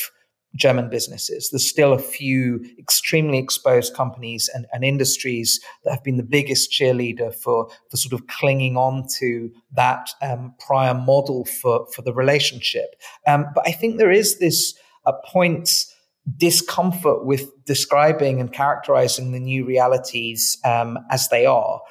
German 0.56 0.90
businesses. 0.90 1.50
There's 1.50 1.70
still 1.70 1.94
a 1.94 2.00
few 2.00 2.66
extremely 2.80 3.38
exposed 3.38 3.94
companies 3.94 4.50
and, 4.54 4.66
and, 4.72 4.84
industries 4.86 5.60
that 5.84 5.92
have 5.92 6.04
been 6.04 6.18
the 6.18 6.24
biggest 6.24 6.72
cheerleader 6.72 7.34
for, 7.36 7.68
for 7.90 7.98
sort 7.98 8.14
of 8.14 8.28
clinging 8.28 8.78
on 8.78 9.06
to 9.20 9.52
that 9.74 10.10
um, 10.22 10.54
prior 10.60 10.94
model 10.94 11.46
for, 11.46 11.86
for 11.94 12.02
the 12.02 12.14
relationship. 12.14 12.96
Um, 13.28 13.46
but 13.54 13.68
I 13.68 13.72
think 13.72 13.98
there 13.98 14.12
is 14.12 14.40
this 14.40 14.74
uh, 15.06 15.12
point 15.26 15.70
discomfort 16.38 17.26
with 17.26 17.50
describing 17.66 18.40
and 18.40 18.52
characterizing 18.52 19.32
the 19.32 19.40
new 19.40 19.66
realities 19.66 20.58
um, 20.64 20.98
as 21.12 21.30
they 21.30 21.46
are. 21.46 21.82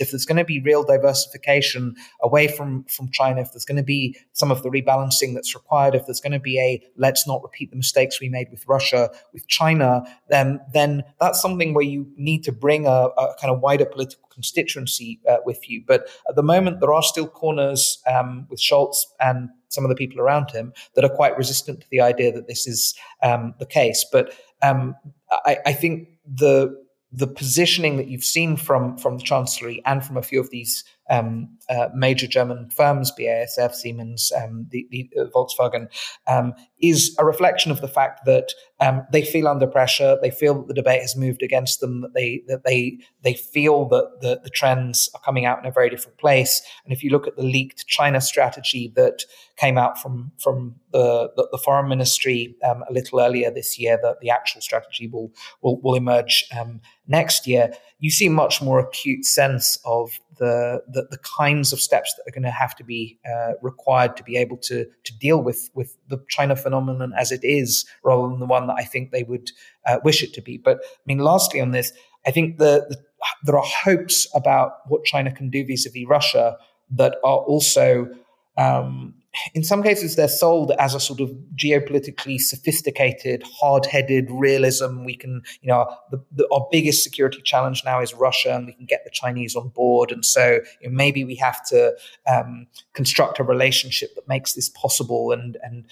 If 0.00 0.10
there's 0.10 0.24
going 0.24 0.38
to 0.38 0.44
be 0.44 0.60
real 0.60 0.82
diversification 0.82 1.94
away 2.22 2.48
from, 2.48 2.84
from 2.84 3.10
China, 3.10 3.40
if 3.42 3.52
there's 3.52 3.64
going 3.64 3.76
to 3.76 3.84
be 3.84 4.16
some 4.32 4.50
of 4.50 4.62
the 4.62 4.70
rebalancing 4.70 5.34
that's 5.34 5.54
required, 5.54 5.94
if 5.94 6.06
there's 6.06 6.20
going 6.20 6.32
to 6.32 6.40
be 6.40 6.58
a 6.58 6.82
let's 6.96 7.26
not 7.26 7.42
repeat 7.42 7.70
the 7.70 7.76
mistakes 7.76 8.20
we 8.20 8.28
made 8.28 8.48
with 8.50 8.66
Russia, 8.66 9.10
with 9.32 9.46
China, 9.46 10.02
then, 10.28 10.60
then 10.72 11.04
that's 11.20 11.40
something 11.40 11.74
where 11.74 11.84
you 11.84 12.06
need 12.16 12.42
to 12.44 12.52
bring 12.52 12.86
a, 12.86 12.90
a 12.90 13.34
kind 13.40 13.52
of 13.54 13.60
wider 13.60 13.86
political 13.86 14.26
constituency 14.30 15.20
uh, 15.28 15.36
with 15.44 15.68
you. 15.68 15.84
But 15.86 16.08
at 16.28 16.34
the 16.34 16.42
moment, 16.42 16.80
there 16.80 16.92
are 16.92 17.02
still 17.02 17.28
corners 17.28 18.02
um, 18.06 18.46
with 18.48 18.58
Scholz 18.58 18.96
and 19.20 19.50
some 19.68 19.84
of 19.84 19.88
the 19.88 19.94
people 19.94 20.20
around 20.20 20.50
him 20.50 20.72
that 20.94 21.04
are 21.04 21.14
quite 21.14 21.36
resistant 21.36 21.80
to 21.80 21.86
the 21.90 22.00
idea 22.00 22.32
that 22.32 22.48
this 22.48 22.66
is 22.66 22.94
um, 23.22 23.54
the 23.58 23.66
case. 23.66 24.04
But 24.10 24.34
um, 24.62 24.96
I, 25.30 25.58
I 25.66 25.72
think 25.72 26.08
the 26.26 26.74
the 27.12 27.26
positioning 27.26 27.96
that 27.96 28.08
you've 28.08 28.24
seen 28.24 28.56
from 28.56 28.96
from 28.96 29.16
the 29.16 29.22
chancellery 29.22 29.82
and 29.84 30.04
from 30.04 30.16
a 30.16 30.22
few 30.22 30.40
of 30.40 30.50
these 30.50 30.84
um, 31.10 31.48
uh, 31.68 31.88
major 31.94 32.28
German 32.28 32.70
firms, 32.70 33.12
BASF, 33.18 33.74
Siemens, 33.74 34.30
um, 34.36 34.68
the, 34.70 34.86
the 34.90 35.10
uh, 35.18 35.24
Volkswagen, 35.34 35.88
um, 36.28 36.54
is 36.82 37.14
a 37.18 37.24
reflection 37.24 37.70
of 37.70 37.80
the 37.80 37.88
fact 37.88 38.24
that 38.24 38.52
um, 38.80 39.06
they 39.12 39.22
feel 39.22 39.46
under 39.46 39.66
pressure. 39.66 40.18
They 40.22 40.30
feel 40.30 40.54
that 40.54 40.68
the 40.68 40.74
debate 40.74 41.02
has 41.02 41.16
moved 41.16 41.42
against 41.42 41.80
them. 41.80 42.00
That 42.00 42.14
they 42.14 42.42
that 42.48 42.64
they 42.64 42.98
they 43.22 43.34
feel 43.34 43.86
that 43.88 44.20
the, 44.20 44.40
the 44.42 44.50
trends 44.50 45.10
are 45.14 45.20
coming 45.20 45.44
out 45.44 45.58
in 45.58 45.66
a 45.66 45.72
very 45.72 45.90
different 45.90 46.18
place. 46.18 46.62
And 46.84 46.92
if 46.92 47.04
you 47.04 47.10
look 47.10 47.26
at 47.26 47.36
the 47.36 47.42
leaked 47.42 47.86
China 47.86 48.20
strategy 48.20 48.92
that 48.96 49.24
came 49.56 49.76
out 49.76 50.00
from 50.00 50.32
from 50.38 50.76
the 50.92 51.30
the, 51.36 51.48
the 51.52 51.58
foreign 51.58 51.88
ministry 51.88 52.56
um, 52.64 52.82
a 52.88 52.92
little 52.92 53.20
earlier 53.20 53.50
this 53.50 53.78
year, 53.78 53.98
that 54.02 54.20
the 54.20 54.30
actual 54.30 54.60
strategy 54.60 55.06
will 55.06 55.30
will, 55.62 55.80
will 55.82 55.94
emerge 55.94 56.46
um, 56.58 56.80
next 57.06 57.46
year. 57.46 57.72
You 57.98 58.10
see 58.10 58.30
much 58.30 58.62
more 58.62 58.78
acute 58.78 59.26
sense 59.26 59.78
of 59.84 60.18
the, 60.40 60.82
the, 60.88 61.06
the 61.10 61.18
kinds 61.18 61.70
of 61.72 61.80
steps 61.80 62.14
that 62.14 62.26
are 62.26 62.32
going 62.32 62.44
to 62.44 62.50
have 62.50 62.74
to 62.76 62.82
be 62.82 63.18
uh, 63.30 63.52
required 63.60 64.16
to 64.16 64.24
be 64.24 64.36
able 64.38 64.56
to 64.56 64.86
to 65.04 65.18
deal 65.18 65.42
with 65.42 65.70
with 65.74 65.96
the 66.08 66.18
China 66.28 66.56
phenomenon 66.70 67.12
as 67.18 67.32
it 67.32 67.40
is, 67.42 67.84
rather 68.04 68.28
than 68.28 68.40
the 68.40 68.46
one 68.46 68.66
that 68.66 68.76
I 68.78 68.84
think 68.84 69.10
they 69.10 69.24
would 69.24 69.50
uh, 69.86 69.98
wish 70.04 70.22
it 70.22 70.32
to 70.34 70.42
be. 70.42 70.58
But 70.58 70.78
I 70.84 71.04
mean, 71.06 71.18
lastly 71.18 71.60
on 71.60 71.72
this, 71.72 71.92
I 72.26 72.30
think 72.30 72.58
the, 72.58 72.86
the 72.88 72.96
there 73.44 73.58
are 73.58 73.64
hopes 73.84 74.26
about 74.34 74.72
what 74.86 75.04
China 75.04 75.30
can 75.30 75.50
do 75.50 75.64
vis-a-vis 75.64 76.06
Russia 76.08 76.56
that 76.90 77.16
are 77.22 77.38
also 77.38 78.08
um, 78.56 79.14
in 79.54 79.62
some 79.62 79.82
cases 79.82 80.16
they're 80.16 80.28
sold 80.28 80.72
as 80.72 80.94
a 80.94 81.00
sort 81.00 81.20
of 81.20 81.30
geopolitically 81.54 82.38
sophisticated 82.38 83.44
hard-headed 83.44 84.28
realism. 84.30 85.04
We 85.04 85.16
can 85.16 85.42
you 85.60 85.68
know 85.68 85.86
the, 86.10 86.22
the, 86.32 86.48
our 86.52 86.66
biggest 86.70 87.04
security 87.04 87.40
challenge 87.44 87.82
now 87.84 88.00
is 88.00 88.12
russia 88.12 88.54
and 88.54 88.66
we 88.66 88.72
can 88.72 88.86
get 88.86 89.04
the 89.04 89.10
chinese 89.10 89.54
on 89.54 89.68
board. 89.68 90.10
And 90.10 90.24
so 90.24 90.60
you 90.80 90.90
know, 90.90 90.96
maybe 90.96 91.24
we 91.24 91.36
have 91.36 91.64
to 91.66 91.96
um, 92.26 92.66
construct 92.92 93.38
a 93.38 93.44
relationship 93.44 94.14
that 94.16 94.26
makes 94.28 94.54
this 94.54 94.68
possible. 94.68 95.32
And 95.32 95.56
and 95.62 95.86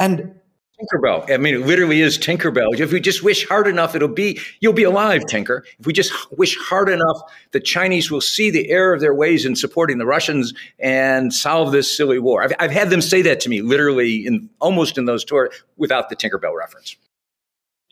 and 0.00 0.34
Tinkerbell. 0.80 1.30
I 1.30 1.36
mean, 1.36 1.54
it 1.54 1.66
literally 1.66 2.00
is 2.00 2.18
Tinkerbell. 2.18 2.78
If 2.78 2.92
we 2.92 3.00
just 3.00 3.22
wish 3.22 3.46
hard 3.46 3.66
enough, 3.66 3.94
it'll 3.94 4.08
be 4.08 4.40
you'll 4.60 4.72
be 4.72 4.84
alive, 4.84 5.26
Tinker. 5.26 5.64
If 5.78 5.86
we 5.86 5.92
just 5.92 6.12
wish 6.38 6.56
hard 6.56 6.88
enough, 6.88 7.20
the 7.52 7.60
Chinese 7.60 8.10
will 8.10 8.20
see 8.20 8.50
the 8.50 8.70
error 8.70 8.94
of 8.94 9.00
their 9.00 9.14
ways 9.14 9.44
in 9.44 9.56
supporting 9.56 9.98
the 9.98 10.06
Russians 10.06 10.54
and 10.78 11.32
solve 11.34 11.72
this 11.72 11.94
silly 11.94 12.18
war. 12.18 12.42
I've, 12.42 12.52
I've 12.58 12.70
had 12.70 12.90
them 12.90 13.02
say 13.02 13.22
that 13.22 13.40
to 13.40 13.48
me, 13.48 13.60
literally 13.60 14.26
in 14.26 14.48
almost 14.60 14.96
in 14.96 15.04
those 15.04 15.24
tours, 15.24 15.54
without 15.76 16.08
the 16.08 16.16
Tinkerbell 16.16 16.56
reference. 16.56 16.96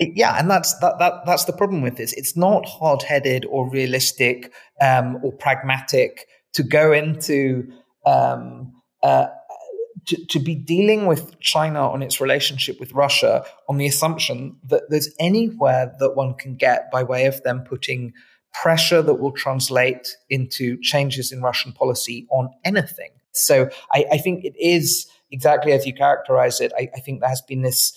Yeah, 0.01 0.39
and 0.39 0.51
that's 0.51 0.79
that, 0.79 0.99
that 1.01 1.27
that's 1.27 1.45
the 1.45 1.53
problem 1.53 1.83
with 1.83 1.97
this. 1.97 2.13
It's 2.15 2.37
not 2.37 2.65
hard 2.67 3.03
headed 3.03 3.45
or 3.47 3.69
realistic 3.69 4.53
um, 4.81 5.19
or 5.23 5.33
pragmatic 5.33 6.27
to 6.55 6.63
go 6.63 6.93
into. 6.93 7.71
Um, 8.07 8.73
uh, 9.03 9.27
to, 10.09 10.27
to 10.27 10.39
be 10.39 10.55
dealing 10.55 11.05
with 11.07 11.39
China 11.41 11.89
on 11.89 12.03
its 12.03 12.21
relationship 12.21 12.81
with 12.81 12.93
Russia 12.93 13.45
on 13.69 13.77
the 13.77 13.87
assumption 13.87 14.57
that 14.65 14.85
there's 14.89 15.11
anywhere 15.21 15.95
that 15.99 16.17
one 16.17 16.35
can 16.35 16.57
get 16.57 16.91
by 16.91 17.03
way 17.03 17.27
of 17.27 17.43
them 17.43 17.61
putting 17.61 18.15
pressure 18.55 19.03
that 19.03 19.15
will 19.15 19.33
translate 19.33 20.17
into 20.31 20.79
changes 20.81 21.31
in 21.31 21.43
Russian 21.43 21.73
policy 21.73 22.27
on 22.31 22.49
anything. 22.65 23.11
So 23.33 23.69
I, 23.93 24.07
I 24.13 24.19
think 24.19 24.45
it 24.45 24.55
is 24.59 25.07
exactly 25.31 25.73
as 25.73 25.87
you 25.87 25.93
characterize 25.93 26.59
it. 26.61 26.73
I, 26.77 26.89
I 26.97 27.01
think 27.01 27.21
there 27.21 27.29
has 27.29 27.43
been 27.43 27.61
this, 27.61 27.93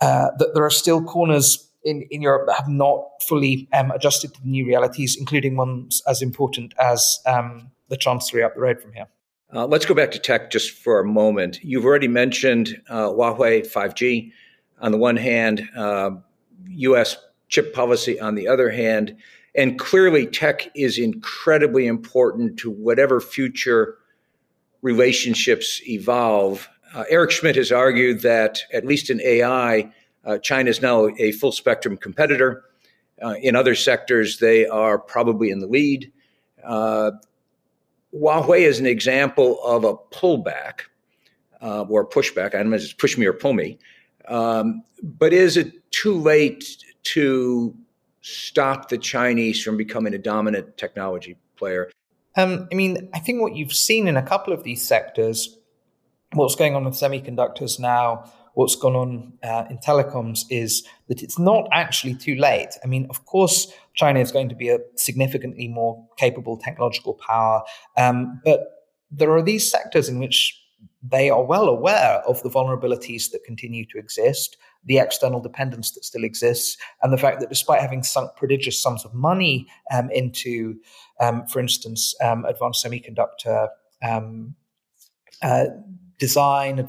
uh, 0.00 0.30
that 0.38 0.54
there 0.54 0.64
are 0.64 0.70
still 0.70 1.02
corners 1.04 1.70
in, 1.84 2.02
in 2.10 2.20
Europe 2.20 2.48
that 2.48 2.56
have 2.56 2.68
not 2.68 3.04
fully 3.28 3.68
um, 3.72 3.92
adjusted 3.92 4.34
to 4.34 4.42
the 4.42 4.48
new 4.48 4.66
realities, 4.66 5.16
including 5.16 5.56
ones 5.56 6.02
as 6.08 6.20
important 6.20 6.74
as 6.80 7.20
um, 7.26 7.70
the 7.88 7.96
Chancellery 7.96 8.42
up 8.42 8.56
the 8.56 8.60
road 8.60 8.82
from 8.82 8.92
here. 8.92 9.06
Uh, 9.54 9.66
let's 9.66 9.86
go 9.86 9.94
back 9.94 10.10
to 10.10 10.18
tech 10.18 10.50
just 10.50 10.72
for 10.72 11.00
a 11.00 11.04
moment. 11.04 11.58
You've 11.62 11.86
already 11.86 12.08
mentioned 12.08 12.82
uh, 12.90 13.08
Huawei 13.08 13.66
5G 13.66 14.30
on 14.80 14.92
the 14.92 14.98
one 14.98 15.16
hand, 15.16 15.66
uh, 15.74 16.10
U.S. 16.68 17.16
chip 17.48 17.72
policy 17.72 18.20
on 18.20 18.34
the 18.34 18.46
other 18.46 18.68
hand, 18.68 19.16
and 19.54 19.78
clearly 19.78 20.26
tech 20.26 20.70
is 20.74 20.98
incredibly 20.98 21.86
important 21.86 22.58
to 22.58 22.70
whatever 22.70 23.22
future 23.22 23.96
relationships 24.82 25.80
evolve. 25.88 26.68
Uh, 26.94 27.04
Eric 27.08 27.30
Schmidt 27.30 27.56
has 27.56 27.72
argued 27.72 28.20
that, 28.20 28.60
at 28.72 28.84
least 28.84 29.08
in 29.08 29.18
AI, 29.22 29.90
uh, 30.26 30.36
China 30.38 30.68
is 30.68 30.82
now 30.82 31.08
a 31.18 31.32
full 31.32 31.52
spectrum 31.52 31.96
competitor. 31.96 32.64
Uh, 33.22 33.34
in 33.40 33.56
other 33.56 33.74
sectors, 33.74 34.38
they 34.38 34.66
are 34.66 34.98
probably 34.98 35.50
in 35.50 35.60
the 35.60 35.66
lead. 35.66 36.12
Huawei 38.14 38.60
is 38.60 38.78
an 38.78 38.86
example 38.86 39.62
of 39.64 39.84
a 39.84 39.94
pullback 40.14 40.82
uh, 41.62 41.82
or 41.82 42.08
pushback. 42.08 42.54
I 42.54 42.58
don't 42.58 42.70
know 42.70 42.76
if 42.76 42.82
it's 42.82 42.92
push 42.92 43.18
me 43.18 43.26
or 43.26 43.32
pull 43.32 43.52
me. 43.52 43.78
Um, 44.26 44.82
but 45.02 45.32
is 45.32 45.56
it 45.56 45.90
too 45.90 46.14
late 46.14 46.64
to 47.04 47.74
stop 48.20 48.88
the 48.88 48.98
Chinese 48.98 49.62
from 49.62 49.76
becoming 49.76 50.14
a 50.14 50.18
dominant 50.18 50.76
technology 50.76 51.36
player? 51.56 51.90
Um, 52.36 52.68
I 52.70 52.74
mean, 52.74 53.08
I 53.14 53.18
think 53.18 53.40
what 53.40 53.56
you've 53.56 53.72
seen 53.72 54.06
in 54.06 54.16
a 54.16 54.22
couple 54.22 54.52
of 54.52 54.62
these 54.62 54.82
sectors 54.82 55.58
what's 56.34 56.54
going 56.54 56.74
on 56.74 56.84
with 56.84 56.94
semiconductors 56.94 57.78
now, 57.78 58.30
what's 58.54 58.74
gone 58.76 58.96
on 58.96 59.32
uh, 59.42 59.64
in 59.70 59.78
telecoms 59.78 60.40
is 60.50 60.86
that 61.08 61.22
it's 61.22 61.38
not 61.38 61.68
actually 61.72 62.14
too 62.14 62.34
late. 62.36 62.70
I 62.82 62.86
mean, 62.86 63.06
of 63.10 63.24
course, 63.24 63.72
China 63.94 64.20
is 64.20 64.32
going 64.32 64.48
to 64.48 64.54
be 64.54 64.68
a 64.68 64.78
significantly 64.96 65.68
more 65.68 66.06
capable 66.16 66.56
technological 66.56 67.14
power, 67.14 67.62
um, 67.96 68.40
but 68.44 68.60
there 69.10 69.30
are 69.32 69.42
these 69.42 69.70
sectors 69.70 70.08
in 70.08 70.18
which 70.18 70.60
they 71.02 71.30
are 71.30 71.44
well 71.44 71.68
aware 71.68 72.22
of 72.26 72.42
the 72.42 72.50
vulnerabilities 72.50 73.30
that 73.30 73.44
continue 73.44 73.84
to 73.86 73.98
exist, 73.98 74.56
the 74.84 74.98
external 74.98 75.40
dependence 75.40 75.92
that 75.92 76.04
still 76.04 76.24
exists, 76.24 76.76
and 77.02 77.12
the 77.12 77.18
fact 77.18 77.40
that 77.40 77.48
despite 77.48 77.80
having 77.80 78.02
sunk 78.02 78.30
prodigious 78.36 78.82
sums 78.82 79.04
of 79.04 79.14
money 79.14 79.66
um, 79.92 80.10
into, 80.10 80.76
um, 81.20 81.46
for 81.46 81.60
instance, 81.60 82.14
um, 82.20 82.44
advanced 82.44 82.84
semiconductor 82.84 83.68
um, 84.02 84.54
uh, 85.42 85.66
design, 86.18 86.88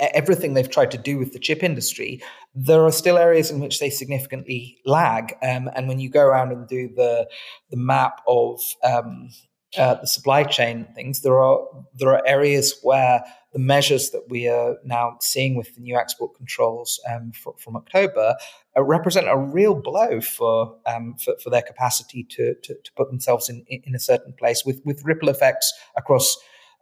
everything 0.00 0.54
they've 0.54 0.70
tried 0.70 0.90
to 0.90 0.98
do 0.98 1.18
with 1.18 1.32
the 1.32 1.38
chip 1.38 1.62
industry, 1.62 2.22
there 2.54 2.84
are 2.84 2.92
still 2.92 3.18
areas 3.18 3.50
in 3.50 3.60
which 3.60 3.80
they 3.80 3.90
significantly 3.90 4.78
lag. 4.84 5.34
Um, 5.42 5.70
and 5.74 5.88
when 5.88 5.98
you 5.98 6.10
go 6.10 6.22
around 6.22 6.52
and 6.52 6.68
do 6.68 6.88
the 6.88 7.28
the 7.70 7.76
map 7.76 8.20
of 8.26 8.60
um, 8.84 9.30
uh, 9.78 9.94
the 9.94 10.06
supply 10.06 10.44
chain 10.44 10.86
things, 10.94 11.22
there 11.22 11.40
are 11.40 11.66
there 11.94 12.10
are 12.10 12.26
areas 12.26 12.78
where 12.82 13.24
the 13.56 13.58
measures 13.58 14.10
that 14.10 14.28
we 14.28 14.46
are 14.46 14.76
now 14.84 15.16
seeing 15.22 15.56
with 15.56 15.74
the 15.74 15.80
new 15.80 15.96
export 15.96 16.34
controls 16.36 17.00
um, 17.10 17.32
for, 17.32 17.54
from 17.56 17.74
October 17.74 18.36
uh, 18.76 18.82
represent 18.82 19.26
a 19.30 19.38
real 19.38 19.74
blow 19.74 20.20
for, 20.20 20.76
um, 20.84 21.14
for, 21.14 21.34
for 21.42 21.48
their 21.48 21.62
capacity 21.62 22.22
to, 22.24 22.54
to, 22.56 22.74
to 22.74 22.92
put 22.94 23.08
themselves 23.08 23.48
in 23.48 23.64
in 23.70 23.94
a 23.94 23.98
certain 23.98 24.34
place 24.34 24.62
with 24.66 24.82
with 24.84 25.02
ripple 25.04 25.30
effects 25.30 25.72
across. 25.96 26.36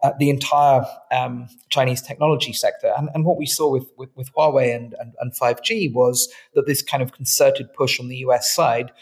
Uh, 0.04 0.12
the 0.18 0.28
entire 0.28 0.84
um, 1.12 1.48
Chinese 1.70 2.02
technology 2.02 2.52
sector. 2.52 2.92
And, 2.94 3.08
and 3.14 3.24
what 3.24 3.38
we 3.38 3.46
saw 3.46 3.70
with, 3.70 3.90
with, 3.96 4.10
with 4.14 4.30
Huawei 4.34 4.76
and, 4.76 4.94
and, 5.00 5.14
and 5.18 5.32
5G 5.32 5.94
was 5.94 6.28
that 6.52 6.66
this 6.66 6.82
kind 6.82 7.02
of 7.02 7.12
concerted 7.12 7.72
push 7.72 7.98
on 7.98 8.08
the 8.08 8.18
US 8.18 8.54
side 8.54 8.92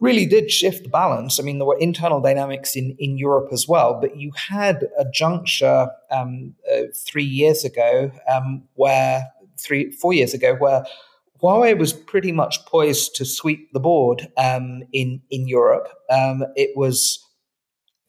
really 0.00 0.24
did 0.24 0.50
shift 0.50 0.84
the 0.84 0.88
balance. 0.88 1.38
I 1.38 1.42
mean, 1.42 1.58
there 1.58 1.66
were 1.66 1.78
internal 1.78 2.22
dynamics 2.22 2.74
in, 2.74 2.96
in 2.98 3.18
Europe 3.18 3.50
as 3.52 3.68
well, 3.68 4.00
but 4.00 4.16
you 4.16 4.32
had 4.32 4.88
a 4.98 5.04
juncture 5.12 5.88
um, 6.10 6.54
uh, 6.72 6.84
three 6.96 7.24
years 7.24 7.62
ago 7.62 8.10
um, 8.26 8.62
where, 8.76 9.26
three, 9.58 9.90
four 9.90 10.14
years 10.14 10.32
ago, 10.32 10.54
where 10.54 10.86
Huawei 11.42 11.78
was 11.78 11.92
pretty 11.92 12.32
much 12.32 12.64
poised 12.64 13.14
to 13.16 13.26
sweep 13.26 13.74
the 13.74 13.80
board 13.80 14.28
um, 14.38 14.84
in, 14.94 15.20
in 15.30 15.46
Europe. 15.48 15.88
Um, 16.08 16.44
it 16.56 16.70
was 16.76 17.23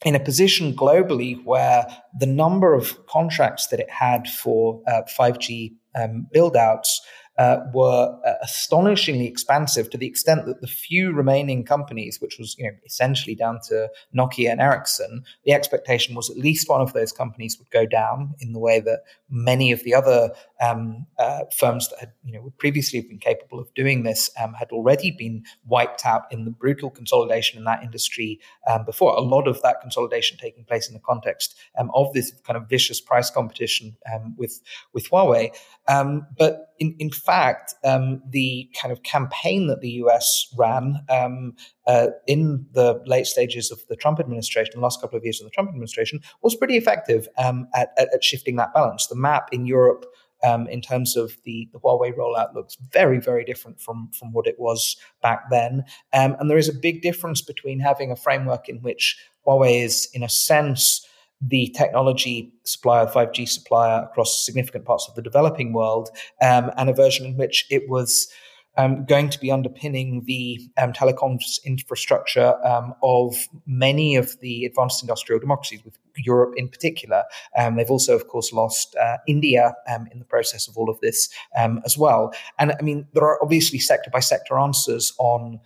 in 0.04 0.14
a 0.14 0.20
position 0.20 0.74
globally 0.74 1.42
where 1.44 1.86
the 2.18 2.26
number 2.26 2.74
of 2.74 3.06
contracts 3.06 3.68
that 3.68 3.80
it 3.80 3.90
had 3.90 4.28
for 4.28 4.82
uh, 4.86 5.02
5G 5.18 5.74
um, 5.94 6.26
build 6.32 6.56
outs 6.56 7.00
uh, 7.38 7.58
were 7.74 8.18
uh, 8.26 8.34
astonishingly 8.42 9.26
expansive 9.26 9.90
to 9.90 9.98
the 9.98 10.06
extent 10.06 10.46
that 10.46 10.60
the 10.60 10.66
few 10.66 11.12
remaining 11.12 11.64
companies, 11.64 12.20
which 12.20 12.38
was 12.38 12.56
you 12.58 12.64
know 12.64 12.76
essentially 12.86 13.34
down 13.34 13.60
to 13.68 13.88
Nokia 14.16 14.50
and 14.50 14.60
Ericsson, 14.60 15.24
the 15.44 15.52
expectation 15.52 16.14
was 16.14 16.30
at 16.30 16.36
least 16.36 16.68
one 16.68 16.80
of 16.80 16.92
those 16.92 17.12
companies 17.12 17.58
would 17.58 17.70
go 17.70 17.84
down 17.84 18.34
in 18.40 18.52
the 18.52 18.58
way 18.58 18.80
that 18.80 19.00
many 19.28 19.70
of 19.72 19.82
the 19.84 19.94
other 19.94 20.30
um, 20.60 21.06
uh, 21.18 21.40
firms 21.56 21.88
that 21.90 21.98
had 22.00 22.12
you 22.24 22.32
know 22.32 22.40
would 22.40 22.56
previously 22.58 23.00
been 23.02 23.18
capable 23.18 23.60
of 23.60 23.72
doing 23.74 24.02
this 24.02 24.30
um, 24.40 24.54
had 24.54 24.70
already 24.70 25.10
been 25.10 25.44
wiped 25.66 26.06
out 26.06 26.22
in 26.30 26.44
the 26.44 26.50
brutal 26.50 26.90
consolidation 26.90 27.58
in 27.58 27.64
that 27.64 27.82
industry 27.82 28.40
um, 28.66 28.84
before. 28.84 29.14
A 29.14 29.20
lot 29.20 29.46
of 29.46 29.60
that 29.62 29.80
consolidation 29.80 30.38
taking 30.38 30.64
place 30.64 30.88
in 30.88 30.94
the 30.94 31.00
context 31.00 31.56
um, 31.78 31.90
of 31.94 32.12
this 32.14 32.32
kind 32.46 32.56
of 32.56 32.68
vicious 32.68 33.00
price 33.00 33.30
competition 33.30 33.96
um, 34.12 34.34
with 34.38 34.60
with 34.94 35.10
Huawei, 35.10 35.54
um, 35.88 36.26
but 36.38 36.72
in, 36.78 36.94
in 36.98 37.10
fact, 37.26 37.74
um, 37.84 38.22
the 38.30 38.70
kind 38.80 38.92
of 38.92 39.02
campaign 39.02 39.66
that 39.66 39.80
the 39.80 39.90
US 40.02 40.52
ran 40.56 41.04
um, 41.08 41.54
uh, 41.86 42.08
in 42.26 42.66
the 42.72 43.02
late 43.04 43.26
stages 43.26 43.70
of 43.70 43.80
the 43.88 43.96
Trump 43.96 44.20
administration, 44.20 44.72
the 44.76 44.80
last 44.80 45.00
couple 45.00 45.18
of 45.18 45.24
years 45.24 45.40
of 45.40 45.46
the 45.46 45.50
Trump 45.50 45.68
administration, 45.68 46.20
was 46.42 46.54
pretty 46.54 46.76
effective 46.76 47.28
um, 47.36 47.68
at, 47.74 47.90
at, 47.98 48.08
at, 48.14 48.24
shifting 48.24 48.56
that 48.56 48.72
balance. 48.72 49.06
The 49.06 49.16
map 49.16 49.48
in 49.52 49.66
Europe. 49.66 50.06
Um, 50.44 50.68
in 50.68 50.82
terms 50.82 51.16
of 51.16 51.34
the, 51.44 51.66
the 51.72 51.80
Huawei 51.80 52.14
rollout, 52.14 52.54
looks 52.54 52.76
very, 52.92 53.18
very 53.18 53.42
different 53.42 53.80
from, 53.80 54.10
from 54.12 54.34
what 54.34 54.46
it 54.46 54.56
was 54.58 54.94
back 55.22 55.48
then. 55.50 55.82
Um, 56.12 56.36
and 56.38 56.50
there 56.50 56.58
is 56.58 56.68
a 56.68 56.74
big 56.74 57.00
difference 57.00 57.40
between 57.40 57.80
having 57.80 58.12
a 58.12 58.16
framework 58.16 58.68
in 58.68 58.76
which 58.82 59.18
Huawei 59.46 59.82
is, 59.82 60.10
in 60.12 60.22
a 60.22 60.28
sense, 60.28 61.05
the 61.40 61.72
technology 61.76 62.52
supplier, 62.64 63.06
5G 63.06 63.48
supplier 63.48 64.04
across 64.04 64.44
significant 64.44 64.84
parts 64.84 65.06
of 65.08 65.14
the 65.14 65.22
developing 65.22 65.72
world, 65.72 66.10
um, 66.40 66.70
and 66.76 66.88
a 66.88 66.94
version 66.94 67.26
in 67.26 67.36
which 67.36 67.66
it 67.70 67.88
was 67.88 68.28
um, 68.76 69.04
going 69.04 69.28
to 69.30 69.38
be 69.38 69.50
underpinning 69.50 70.24
the 70.24 70.60
um, 70.76 70.92
telecoms 70.92 71.64
infrastructure 71.64 72.54
um, 72.66 72.94
of 73.02 73.48
many 73.66 74.16
of 74.16 74.38
the 74.40 74.64
advanced 74.64 75.02
industrial 75.02 75.40
democracies, 75.40 75.84
with 75.84 75.98
Europe 76.16 76.54
in 76.56 76.68
particular. 76.68 77.24
Um, 77.58 77.76
they've 77.76 77.90
also, 77.90 78.14
of 78.14 78.28
course, 78.28 78.52
lost 78.52 78.96
uh, 78.96 79.18
India 79.26 79.74
um, 79.88 80.08
in 80.12 80.18
the 80.18 80.24
process 80.24 80.68
of 80.68 80.76
all 80.76 80.88
of 80.88 81.00
this 81.00 81.28
um, 81.56 81.80
as 81.84 81.98
well. 81.98 82.32
And 82.58 82.72
I 82.78 82.82
mean, 82.82 83.06
there 83.12 83.24
are 83.24 83.42
obviously 83.42 83.78
sector 83.78 84.10
by 84.10 84.20
sector 84.20 84.58
answers 84.58 85.12
on 85.18 85.60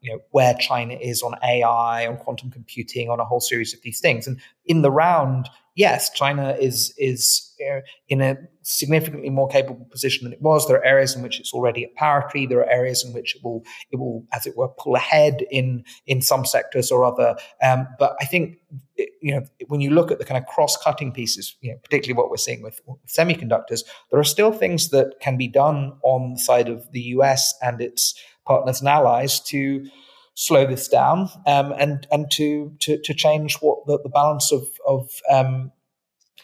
you 0.00 0.10
know 0.10 0.20
where 0.30 0.54
China 0.54 0.94
is 0.94 1.22
on 1.22 1.34
AI, 1.42 2.06
on 2.06 2.16
quantum 2.16 2.50
computing, 2.50 3.10
on 3.10 3.20
a 3.20 3.24
whole 3.24 3.40
series 3.40 3.74
of 3.74 3.82
these 3.82 4.00
things. 4.00 4.26
And 4.26 4.40
in 4.66 4.82
the 4.82 4.90
round, 4.90 5.48
yes, 5.74 6.10
China 6.10 6.56
is 6.58 6.94
is 6.98 7.52
uh, 7.60 7.80
in 8.08 8.20
a 8.20 8.36
significantly 8.62 9.30
more 9.30 9.48
capable 9.48 9.84
position 9.86 10.24
than 10.24 10.32
it 10.32 10.40
was. 10.40 10.66
There 10.66 10.78
are 10.78 10.84
areas 10.84 11.14
in 11.14 11.22
which 11.22 11.38
it's 11.38 11.52
already 11.52 11.84
at 11.84 11.94
parity. 11.94 12.46
There 12.46 12.60
are 12.60 12.70
areas 12.70 13.04
in 13.04 13.12
which 13.12 13.36
it 13.36 13.44
will 13.44 13.64
it 13.90 13.98
will, 13.98 14.24
as 14.32 14.46
it 14.46 14.56
were, 14.56 14.68
pull 14.68 14.96
ahead 14.96 15.44
in 15.50 15.84
in 16.06 16.22
some 16.22 16.44
sectors 16.44 16.90
or 16.90 17.04
other. 17.04 17.36
Um, 17.62 17.86
but 17.98 18.16
I 18.20 18.24
think 18.24 18.58
you 18.96 19.34
know 19.34 19.44
when 19.68 19.80
you 19.80 19.90
look 19.90 20.10
at 20.10 20.18
the 20.18 20.24
kind 20.24 20.42
of 20.42 20.48
cross 20.48 20.76
cutting 20.76 21.12
pieces, 21.12 21.56
you 21.60 21.72
know, 21.72 21.78
particularly 21.82 22.16
what 22.16 22.30
we're 22.30 22.36
seeing 22.36 22.62
with, 22.62 22.80
with 22.86 22.98
semiconductors, 23.06 23.82
there 24.10 24.20
are 24.20 24.24
still 24.24 24.52
things 24.52 24.90
that 24.90 25.14
can 25.20 25.36
be 25.36 25.48
done 25.48 25.92
on 26.02 26.34
the 26.34 26.40
side 26.40 26.68
of 26.68 26.90
the 26.92 27.00
U.S. 27.00 27.54
and 27.62 27.80
its 27.80 28.14
partners 28.46 28.80
and 28.80 28.88
allies 28.88 29.40
to 29.40 29.86
slow 30.34 30.66
this 30.66 30.88
down 30.88 31.28
um, 31.46 31.72
and 31.78 32.06
and 32.10 32.30
to, 32.32 32.72
to 32.80 33.00
to 33.02 33.14
change 33.14 33.56
what 33.56 33.86
the, 33.86 33.98
the 34.02 34.08
balance 34.08 34.52
of 34.52 34.66
of 34.86 35.10
um, 35.30 35.72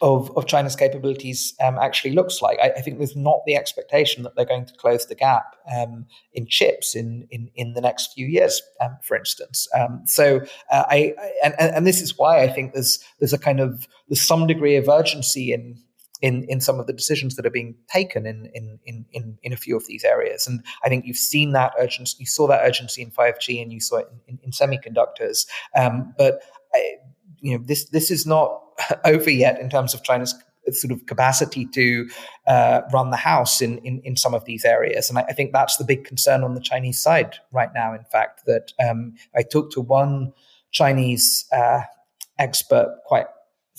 of, 0.02 0.34
of 0.34 0.46
China's 0.46 0.76
capabilities 0.76 1.54
um, 1.62 1.78
actually 1.78 2.12
looks 2.12 2.40
like. 2.40 2.58
I, 2.62 2.70
I, 2.70 2.80
think 2.80 2.96
there's 2.96 3.16
not 3.16 3.40
the 3.44 3.54
expectation 3.54 4.22
that 4.22 4.34
they're 4.34 4.46
going 4.46 4.64
to 4.64 4.72
close 4.74 5.04
the 5.04 5.14
gap 5.14 5.56
um, 5.70 6.06
in 6.32 6.46
chips 6.46 6.96
in, 6.96 7.26
in, 7.30 7.50
in 7.54 7.74
the 7.74 7.82
next 7.82 8.14
few 8.14 8.26
years, 8.26 8.62
um, 8.80 8.96
for 9.02 9.14
instance. 9.14 9.68
So 10.06 10.40
uh, 10.70 10.84
I, 10.88 11.14
I 11.18 11.32
and, 11.44 11.54
and 11.58 11.86
this 11.86 12.00
is 12.00 12.16
why 12.16 12.42
I 12.42 12.48
think 12.48 12.72
there's 12.72 12.98
there's 13.18 13.34
a 13.34 13.38
kind 13.38 13.60
of 13.60 13.86
there's 14.08 14.26
some 14.26 14.46
degree 14.46 14.76
of 14.76 14.88
urgency 14.88 15.52
in 15.52 15.82
in, 16.22 16.44
in 16.44 16.60
some 16.60 16.78
of 16.78 16.86
the 16.86 16.92
decisions 16.92 17.36
that 17.36 17.46
are 17.46 17.50
being 17.50 17.74
taken 17.92 18.26
in, 18.26 18.50
in, 18.54 18.78
in, 18.84 19.38
in, 19.42 19.52
a 19.52 19.56
few 19.56 19.76
of 19.76 19.86
these 19.86 20.04
areas. 20.04 20.46
And 20.46 20.62
I 20.84 20.88
think 20.88 21.06
you've 21.06 21.16
seen 21.16 21.52
that 21.52 21.72
urgency, 21.78 22.16
you 22.20 22.26
saw 22.26 22.46
that 22.48 22.60
urgency 22.62 23.02
in 23.02 23.10
5G 23.10 23.62
and 23.62 23.72
you 23.72 23.80
saw 23.80 23.98
it 23.98 24.08
in, 24.26 24.34
in, 24.34 24.38
in 24.44 24.50
semiconductors. 24.50 25.46
Um, 25.74 26.14
but, 26.18 26.42
I, 26.74 26.96
you 27.40 27.56
know, 27.56 27.64
this, 27.64 27.88
this 27.88 28.10
is 28.10 28.26
not 28.26 28.60
over 29.04 29.30
yet 29.30 29.60
in 29.60 29.70
terms 29.70 29.94
of 29.94 30.02
China's 30.02 30.34
sort 30.72 30.92
of 30.92 31.06
capacity 31.06 31.66
to 31.66 32.08
uh, 32.46 32.82
run 32.92 33.10
the 33.10 33.16
house 33.16 33.60
in, 33.62 33.78
in, 33.78 34.00
in 34.04 34.16
some 34.16 34.34
of 34.34 34.44
these 34.44 34.64
areas. 34.64 35.08
And 35.08 35.18
I, 35.18 35.22
I, 35.22 35.32
think 35.32 35.52
that's 35.52 35.78
the 35.78 35.84
big 35.84 36.04
concern 36.04 36.44
on 36.44 36.54
the 36.54 36.60
Chinese 36.60 37.00
side 37.00 37.36
right 37.50 37.70
now, 37.74 37.94
in 37.94 38.04
fact, 38.04 38.42
that 38.46 38.72
um, 38.86 39.14
I 39.34 39.42
talked 39.42 39.72
to 39.72 39.80
one 39.80 40.32
Chinese 40.70 41.46
uh, 41.52 41.80
expert 42.38 42.98
quite 43.06 43.26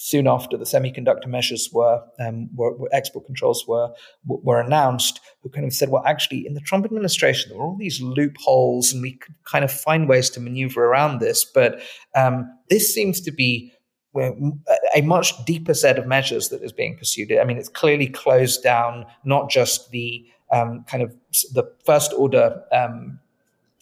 soon 0.03 0.27
after 0.27 0.57
the 0.57 0.65
semiconductor 0.65 1.27
measures 1.27 1.69
were, 1.71 2.01
um, 2.19 2.49
were, 2.55 2.75
were, 2.75 2.89
export 2.91 3.23
controls 3.23 3.67
were 3.67 3.93
were 4.25 4.59
announced, 4.59 5.19
who 5.43 5.49
kind 5.49 5.65
of 5.65 5.73
said, 5.73 5.89
well, 5.89 6.03
actually, 6.07 6.43
in 6.47 6.55
the 6.55 6.59
Trump 6.59 6.85
administration, 6.85 7.49
there 7.49 7.59
were 7.59 7.65
all 7.65 7.77
these 7.77 8.01
loopholes, 8.01 8.91
and 8.91 9.03
we 9.03 9.13
could 9.13 9.35
kind 9.45 9.63
of 9.63 9.71
find 9.71 10.09
ways 10.09 10.31
to 10.31 10.39
maneuver 10.39 10.85
around 10.85 11.19
this. 11.19 11.45
But 11.45 11.81
um, 12.15 12.51
this 12.67 12.91
seems 12.91 13.21
to 13.21 13.31
be 13.31 13.71
a 14.17 15.01
much 15.03 15.45
deeper 15.45 15.75
set 15.75 15.99
of 15.99 16.07
measures 16.07 16.49
that 16.49 16.63
is 16.63 16.73
being 16.73 16.97
pursued. 16.97 17.31
I 17.31 17.45
mean, 17.45 17.57
it's 17.57 17.69
clearly 17.69 18.07
closed 18.07 18.63
down 18.63 19.05
not 19.23 19.51
just 19.51 19.91
the 19.91 20.25
um, 20.51 20.83
kind 20.87 21.03
of 21.03 21.15
the 21.53 21.63
first 21.85 22.11
order 22.17 22.61
um, 22.73 23.19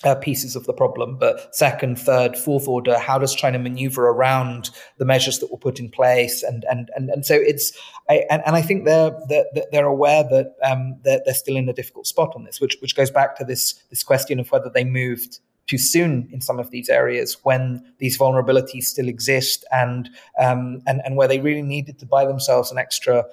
uh, 0.04 0.16
pieces 0.16 0.56
of 0.56 0.66
the 0.66 0.74
problem, 0.74 1.18
but 1.18 1.54
second, 1.54 2.00
third, 2.00 2.38
fourth 2.38 2.68
order, 2.68 2.98
how 2.98 3.20
does 3.20 3.36
China 3.36 3.60
maneuver 3.60 4.08
around 4.08 4.70
the 4.98 5.06
measures 5.06 5.40
that 5.40 5.52
were 5.52 5.58
put 5.58 5.80
in 5.80 5.90
place? 5.90 6.42
And 6.42 6.66
and 6.72 6.90
and, 6.96 7.10
and 7.10 7.26
so 7.26 7.36
it's, 7.36 7.74
I, 8.10 8.24
and, 8.30 8.42
and 8.46 8.56
I 8.56 8.62
think 8.62 8.86
they're, 8.86 9.12
they're 9.28 9.46
they're 9.72 9.86
aware 9.86 10.24
that 10.24 10.56
um, 10.64 10.96
they're, 11.04 11.22
they're 11.26 11.34
still 11.34 11.58
in 11.58 11.68
a 11.68 11.74
difficult 11.74 12.08
spot 12.08 12.34
on 12.36 12.46
this, 12.46 12.62
which 12.62 12.78
which 12.82 12.96
goes 12.96 13.12
back 13.12 13.38
to 13.38 13.44
this 13.44 13.74
this 13.90 14.04
question 14.04 14.40
of 14.40 14.50
whether 14.52 14.70
they 14.74 14.86
moved 14.86 15.40
too 15.68 15.78
soon 15.78 16.28
in 16.32 16.42
some 16.42 16.60
of 16.60 16.72
these 16.72 16.90
areas 16.90 17.38
when 17.44 17.84
these 18.00 18.18
vulnerabilities 18.18 18.86
still 18.86 19.08
exist 19.08 19.66
and 19.72 20.10
um, 20.40 20.82
and 20.88 21.02
and 21.06 21.16
where 21.18 21.28
they 21.28 21.40
really 21.40 21.62
needed 21.62 22.00
to 22.00 22.06
buy 22.06 22.26
themselves 22.26 22.72
an 22.72 22.78
extra 22.78 23.26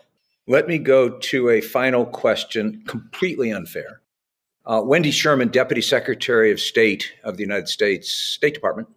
Let 0.48 0.68
me 0.68 0.79
go 0.79 1.09
to 1.09 1.48
a 1.48 1.61
final 1.61 2.05
question, 2.05 2.83
completely 2.87 3.52
unfair. 3.52 4.00
Uh, 4.66 4.83
Wendy 4.85 5.12
Sherman, 5.12 5.48
Deputy 5.48 5.81
Secretary 5.81 6.50
of 6.50 6.59
State 6.59 7.12
of 7.22 7.37
the 7.37 7.42
United 7.42 7.68
States 7.68 8.11
State 8.11 8.55
Department, 8.55 8.88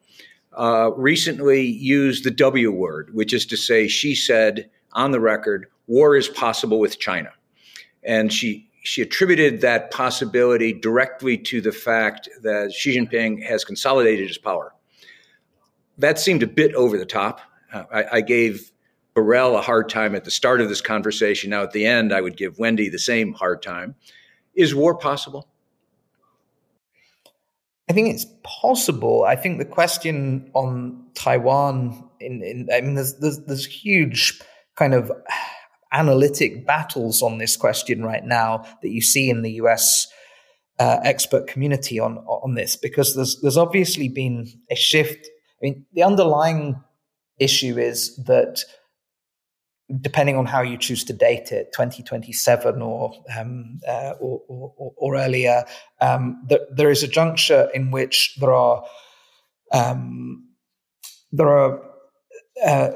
uh, 0.58 0.92
recently 0.96 1.62
used 1.62 2.24
the 2.24 2.32
W 2.32 2.72
word, 2.72 3.12
which 3.14 3.34
is 3.34 3.46
to 3.46 3.58
say, 3.58 3.88
she 3.88 4.16
said 4.16 4.70
on 4.94 5.12
the 5.12 5.20
record, 5.20 5.68
war 5.86 6.16
is 6.16 6.28
possible 6.28 6.80
with 6.80 7.00
China. 7.00 7.30
And 8.04 8.34
she 8.34 8.70
she 8.82 9.02
attributed 9.02 9.62
that 9.62 9.92
possibility 9.92 10.74
directly 10.74 11.38
to 11.38 11.62
the 11.62 11.72
fact 11.72 12.30
that 12.42 12.74
Xi 12.74 12.98
Jinping 12.98 13.44
has 13.46 13.66
consolidated 13.66 14.28
his 14.28 14.38
power. 14.38 14.74
That 15.98 16.18
seemed 16.18 16.44
a 16.44 16.48
bit 16.48 16.74
over 16.76 16.98
the 16.98 17.06
top. 17.06 17.42
Uh, 17.74 17.84
I, 17.92 18.06
I, 18.14 18.22
gave 18.22 18.72
Borrell 19.16 19.60
a 19.60 19.62
hard 19.62 19.90
time 19.90 20.16
at 20.16 20.24
the 20.24 20.32
start 20.32 20.62
of 20.62 20.70
this 20.70 20.82
conversation. 20.82 21.50
Now, 21.50 21.62
at 21.62 21.74
the 21.74 21.86
end, 21.86 22.14
I 22.14 22.22
would 22.22 22.38
give 22.38 22.58
Wendy 22.58 22.88
the 22.88 22.98
same 22.98 23.34
hard 23.34 23.62
time. 23.62 23.96
Is 24.56 24.74
war 24.74 24.96
possible? 24.98 25.49
I 27.90 27.94
think 27.94 28.10
it's 28.10 28.28
possible. 28.44 29.24
I 29.24 29.36
think 29.36 29.58
the 29.58 29.66
question 29.66 30.52
on 30.54 31.08
Taiwan, 31.16 32.08
in, 32.20 32.44
in 32.44 32.70
I 32.72 32.82
mean, 32.82 32.96
there's, 32.96 33.16
there's, 33.16 33.40
there's 33.46 33.66
huge 33.66 34.40
kind 34.76 34.94
of 34.94 35.12
analytic 35.92 36.68
battles 36.68 37.24
on 37.24 37.40
this 37.40 37.58
question 37.58 38.04
right 38.04 38.24
now 38.24 38.64
that 38.82 38.90
you 38.90 39.02
see 39.02 39.30
in 39.30 39.42
the 39.42 39.54
US 39.54 40.08
uh, 40.78 41.00
expert 41.04 41.48
community 41.48 42.00
on 42.00 42.20
on 42.20 42.56
this 42.56 42.76
because 42.76 43.16
there's 43.16 43.40
there's 43.42 43.58
obviously 43.58 44.08
been 44.08 44.48
a 44.72 44.76
shift. 44.76 45.28
I 45.28 45.60
mean, 45.62 45.86
the 45.94 46.04
underlying 46.04 46.82
issue 47.38 47.78
is 47.78 48.16
that 48.28 48.64
depending 50.02 50.38
on 50.38 50.46
how 50.46 50.62
you 50.62 50.78
choose 50.78 51.04
to 51.06 51.14
date 51.14 51.52
it, 51.52 51.72
2027 51.74 52.82
or 52.82 53.12
um, 53.38 53.80
uh, 53.88 54.14
or, 54.20 54.42
or, 54.48 54.94
or, 54.96 55.16
earlier, 55.16 55.64
um, 56.02 56.48
there 56.72 56.92
is 56.92 57.04
a 57.04 57.08
juncture 57.08 57.70
in 57.74 57.92
which 57.92 58.38
there 58.40 58.54
are 58.54 58.84
um, 59.72 60.48
there 61.32 61.50
are 61.50 61.82
uh, 62.66 62.90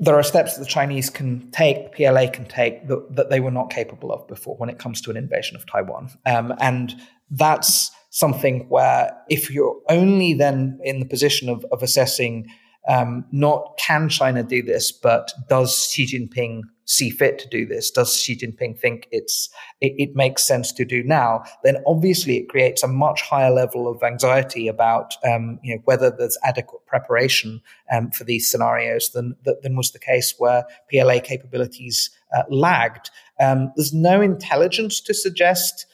there 0.00 0.14
are 0.14 0.22
steps 0.22 0.54
that 0.54 0.60
the 0.60 0.70
Chinese 0.70 1.10
can 1.10 1.50
take, 1.50 1.92
PLA 1.92 2.28
can 2.28 2.46
take, 2.46 2.86
that, 2.86 3.16
that, 3.16 3.30
they 3.30 3.40
were 3.40 3.50
not 3.50 3.70
capable 3.70 4.12
of 4.12 4.26
before 4.28 4.56
when 4.56 4.68
it 4.68 4.78
comes 4.78 5.00
to 5.00 5.10
an 5.10 5.16
invasion 5.16 5.56
of 5.56 5.66
Taiwan. 5.66 6.10
Um, 6.24 6.54
and 6.60 6.94
that's 7.30 7.90
something 8.10 8.68
where 8.68 9.12
if 9.28 9.50
you're 9.50 9.76
only 9.88 10.34
then 10.34 10.78
in 10.84 11.00
the 11.00 11.04
position 11.04 11.48
of, 11.48 11.64
of 11.72 11.82
assessing 11.82 12.48
um, 12.88 13.24
not 13.32 13.78
can 13.78 14.08
China 14.08 14.42
do 14.42 14.62
this, 14.62 14.92
but 14.92 15.32
does 15.48 15.90
Xi 15.90 16.06
Jinping 16.06 16.62
see 16.86 17.10
fit 17.10 17.38
to 17.38 17.48
do 17.48 17.66
this? 17.66 17.90
Does 17.90 18.16
Xi 18.16 18.34
Jinping 18.34 18.78
think 18.78 19.08
it's 19.10 19.50
it, 19.82 19.92
it, 19.98 20.16
makes 20.16 20.42
sense 20.42 20.72
to 20.72 20.86
do 20.86 21.02
now? 21.02 21.44
Then 21.62 21.76
obviously 21.86 22.38
it 22.38 22.48
creates 22.48 22.82
a 22.82 22.88
much 22.88 23.20
higher 23.20 23.50
level 23.50 23.88
of 23.88 24.02
anxiety 24.02 24.68
about 24.68 25.14
um, 25.22 25.58
you 25.62 25.74
know 25.74 25.82
whether 25.84 26.10
there's 26.10 26.38
adequate 26.44 26.86
preparation 26.86 27.60
um, 27.92 28.10
for 28.10 28.24
these 28.24 28.50
scenarios 28.50 29.10
than 29.10 29.36
than 29.44 29.76
was 29.76 29.92
the 29.92 29.98
case 29.98 30.34
where 30.38 30.64
PLA 30.90 31.20
capabilities 31.20 32.10
uh, 32.34 32.44
lagged. 32.48 33.10
Um, 33.38 33.70
there's 33.76 33.92
no 33.92 34.22
intelligence 34.22 35.00
to 35.02 35.12
suggest 35.12 35.84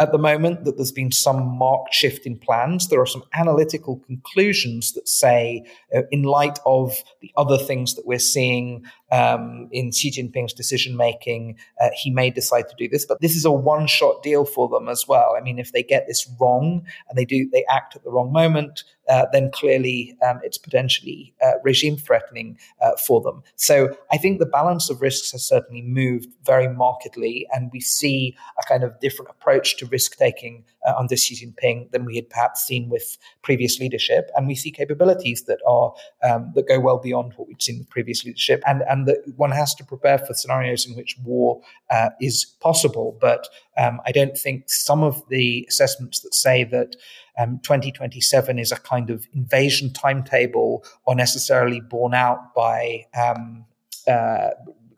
at 0.00 0.10
the 0.10 0.18
moment 0.18 0.64
that 0.64 0.76
there's 0.76 0.92
been 0.92 1.12
some 1.12 1.46
marked 1.56 1.94
shift 1.94 2.26
in 2.26 2.36
plans. 2.36 2.88
There 2.88 3.00
are 3.00 3.06
some 3.06 3.22
analytical 3.34 4.00
conclusions 4.06 4.92
that 4.92 5.08
say, 5.08 5.64
uh, 5.94 6.02
in 6.10 6.22
light 6.22 6.58
of 6.66 6.96
the 7.20 7.30
other 7.36 7.58
things 7.58 7.94
that 7.94 8.06
we're 8.06 8.18
seeing 8.18 8.84
um, 9.14 9.68
in 9.70 9.92
Xi 9.92 10.10
Jinping's 10.10 10.52
decision 10.52 10.96
making, 10.96 11.56
uh, 11.80 11.90
he 11.94 12.10
may 12.10 12.30
decide 12.30 12.68
to 12.68 12.74
do 12.76 12.88
this. 12.88 13.06
But 13.06 13.20
this 13.20 13.36
is 13.36 13.44
a 13.44 13.52
one 13.52 13.86
shot 13.86 14.24
deal 14.24 14.44
for 14.44 14.68
them 14.68 14.88
as 14.88 15.06
well. 15.06 15.36
I 15.38 15.40
mean, 15.40 15.60
if 15.60 15.70
they 15.70 15.84
get 15.84 16.08
this 16.08 16.28
wrong 16.40 16.84
and 17.08 17.16
they 17.16 17.24
do, 17.24 17.48
they 17.50 17.64
act 17.70 17.94
at 17.94 18.02
the 18.02 18.10
wrong 18.10 18.32
moment, 18.32 18.82
uh, 19.08 19.26
then 19.32 19.50
clearly 19.52 20.16
um, 20.26 20.40
it's 20.42 20.58
potentially 20.58 21.32
uh, 21.44 21.52
regime 21.62 21.96
threatening 21.96 22.58
uh, 22.82 22.92
for 23.06 23.20
them. 23.20 23.42
So 23.54 23.96
I 24.10 24.16
think 24.16 24.38
the 24.38 24.46
balance 24.46 24.90
of 24.90 25.00
risks 25.00 25.30
has 25.32 25.44
certainly 25.44 25.82
moved 25.82 26.30
very 26.44 26.68
markedly, 26.68 27.46
and 27.52 27.70
we 27.72 27.80
see 27.80 28.36
a 28.58 28.66
kind 28.66 28.82
of 28.82 28.98
different 29.00 29.30
approach 29.30 29.76
to 29.76 29.86
risk 29.86 30.16
taking 30.16 30.64
uh, 30.84 30.94
under 30.96 31.16
Xi 31.16 31.34
Jinping 31.34 31.90
than 31.90 32.04
we 32.04 32.16
had 32.16 32.28
perhaps 32.28 32.64
seen 32.64 32.88
with 32.88 33.18
previous 33.42 33.78
leadership, 33.80 34.30
and 34.36 34.46
we 34.46 34.54
see 34.54 34.70
capabilities 34.70 35.44
that 35.44 35.58
are 35.66 35.92
um, 36.22 36.52
that 36.54 36.68
go 36.68 36.80
well 36.80 36.98
beyond 36.98 37.32
what 37.36 37.48
we've 37.48 37.60
seen 37.60 37.78
with 37.78 37.90
previous 37.90 38.24
leadership, 38.24 38.62
and 38.66 38.82
and 38.88 39.06
that 39.06 39.22
one 39.36 39.50
has 39.50 39.74
to 39.76 39.84
prepare 39.84 40.18
for 40.18 40.34
scenarios 40.34 40.86
in 40.86 40.96
which 40.96 41.16
war 41.24 41.60
uh, 41.90 42.10
is 42.20 42.44
possible. 42.60 43.16
But 43.20 43.48
um, 43.76 44.00
I 44.06 44.12
don't 44.12 44.36
think 44.36 44.64
some 44.68 45.02
of 45.02 45.22
the 45.28 45.66
assessments 45.68 46.20
that 46.20 46.34
say 46.34 46.64
that 46.64 46.96
um, 47.38 47.58
2027 47.62 48.58
is 48.58 48.70
a 48.70 48.76
kind 48.76 49.10
of 49.10 49.26
invasion 49.34 49.92
timetable 49.92 50.84
are 51.06 51.14
necessarily 51.14 51.80
borne 51.80 52.14
out 52.14 52.54
by 52.54 53.06
um, 53.16 53.64
uh, 54.06 54.50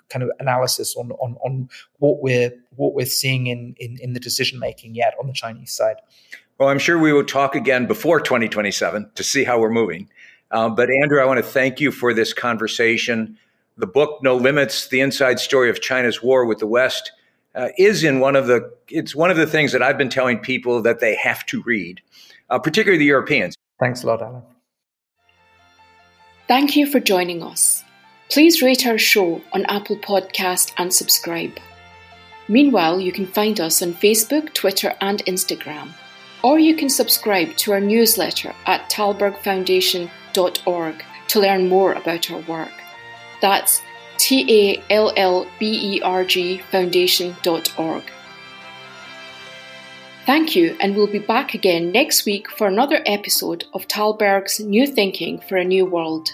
kind 0.09 0.23
of 0.23 0.31
analysis 0.39 0.97
on, 0.97 1.13
on, 1.13 1.37
on 1.45 1.69
what 1.99 2.23
we're 2.23 2.53
what 2.77 2.95
we're 2.95 3.07
seeing 3.07 3.47
in, 3.47 3.75
in, 3.79 3.99
in 4.01 4.13
the 4.13 4.21
decision 4.21 4.59
making 4.59 4.95
yet 4.95 5.15
on 5.21 5.27
the 5.27 5.33
Chinese 5.33 5.73
side. 5.73 5.97
Well, 6.59 6.69
I'm 6.69 6.79
sure 6.79 6.99
we 6.99 7.13
will 7.13 7.25
talk 7.25 7.55
again 7.55 7.87
before 7.87 8.21
2027 8.21 9.11
to 9.15 9.23
see 9.23 9.45
how 9.45 9.59
we're 9.59 9.71
moving. 9.71 10.09
Um, 10.51 10.75
but 10.75 10.89
Andrew, 10.91 11.21
I 11.21 11.25
want 11.25 11.39
to 11.39 11.51
thank 11.51 11.81
you 11.81 11.91
for 11.91 12.15
this 12.15 12.33
conversation. 12.33 13.39
The 13.77 13.87
book 13.87 14.23
"No 14.23 14.37
Limits: 14.37 14.89
The 14.89 15.01
Inside 15.01 15.41
Story 15.41 15.71
of 15.71 15.81
China's 15.81 16.23
War 16.23 16.47
with 16.47 16.59
the 16.59 16.67
West" 16.67 17.13
uh, 17.55 17.69
is 17.77 18.05
in 18.05 18.21
one 18.21 18.37
of 18.37 18.47
the. 18.47 18.73
It's 18.89 19.15
one 19.15 19.31
of 19.31 19.37
the 19.37 19.47
things 19.47 19.73
that 19.73 19.83
I've 19.83 19.99
been 19.99 20.09
telling 20.09 20.39
people 20.39 20.83
that 20.83 21.01
they 21.01 21.17
have 21.17 21.45
to 21.47 21.63
read 21.63 22.01
uh, 22.51 22.59
particularly 22.59 22.99
the 22.99 23.07
Europeans. 23.07 23.55
Thanks 23.81 24.03
a 24.03 24.07
lot, 24.07 24.23
Alan. 24.23 24.43
Thank 26.49 26.77
you 26.77 26.87
for 26.87 27.01
joining 27.01 27.43
us. 27.43 27.83
Please 28.29 28.61
rate 28.61 28.85
our 28.87 28.99
show 28.99 29.41
on 29.53 29.65
Apple 29.67 29.97
Podcast 29.97 30.73
and 30.77 30.93
subscribe. 30.93 31.61
Meanwhile, 32.49 33.01
you 33.01 33.13
can 33.13 33.27
find 33.27 33.61
us 33.61 33.81
on 33.83 33.95
Facebook, 33.95 34.53
Twitter, 34.53 34.95
and 35.01 35.25
Instagram. 35.27 35.91
Or 36.43 36.59
you 36.59 36.75
can 36.77 36.91
subscribe 36.91 37.57
to 37.57 37.73
our 37.73 37.81
newsletter 37.81 38.55
at 38.67 38.91
tallbergfoundation.org 38.91 41.05
to 41.29 41.41
learn 41.41 41.69
more 41.69 41.93
about 41.93 42.31
our 42.31 42.41
work. 42.41 42.73
That's 43.41 43.81
T 44.19 44.45
A 44.49 44.83
L 44.93 45.13
L 45.17 45.47
B 45.59 45.97
E 45.97 46.03
R 46.03 46.25
G 46.25 46.59
foundation.org. 46.71 48.03
Thank 50.25 50.57
you, 50.57 50.77
and 50.81 50.97
we'll 50.97 51.07
be 51.07 51.21
back 51.21 51.55
again 51.55 51.93
next 51.93 52.27
week 52.27 52.51
for 52.51 52.67
another 52.67 53.01
episode 53.07 53.65
of 53.73 53.87
Tallberg's 53.87 54.59
New 54.59 54.85
Thinking 54.87 55.39
for 55.39 55.57
a 55.57 55.65
New 55.65 55.87
World. 55.87 56.33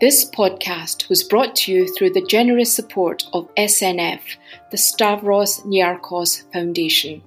This 0.00 0.24
podcast 0.24 1.08
was 1.08 1.24
brought 1.24 1.56
to 1.56 1.72
you 1.72 1.92
through 1.92 2.10
the 2.10 2.24
generous 2.24 2.72
support 2.72 3.26
of 3.32 3.52
SNF, 3.56 4.20
the 4.70 4.78
Stavros 4.78 5.62
Niarchos 5.62 6.44
Foundation. 6.52 7.20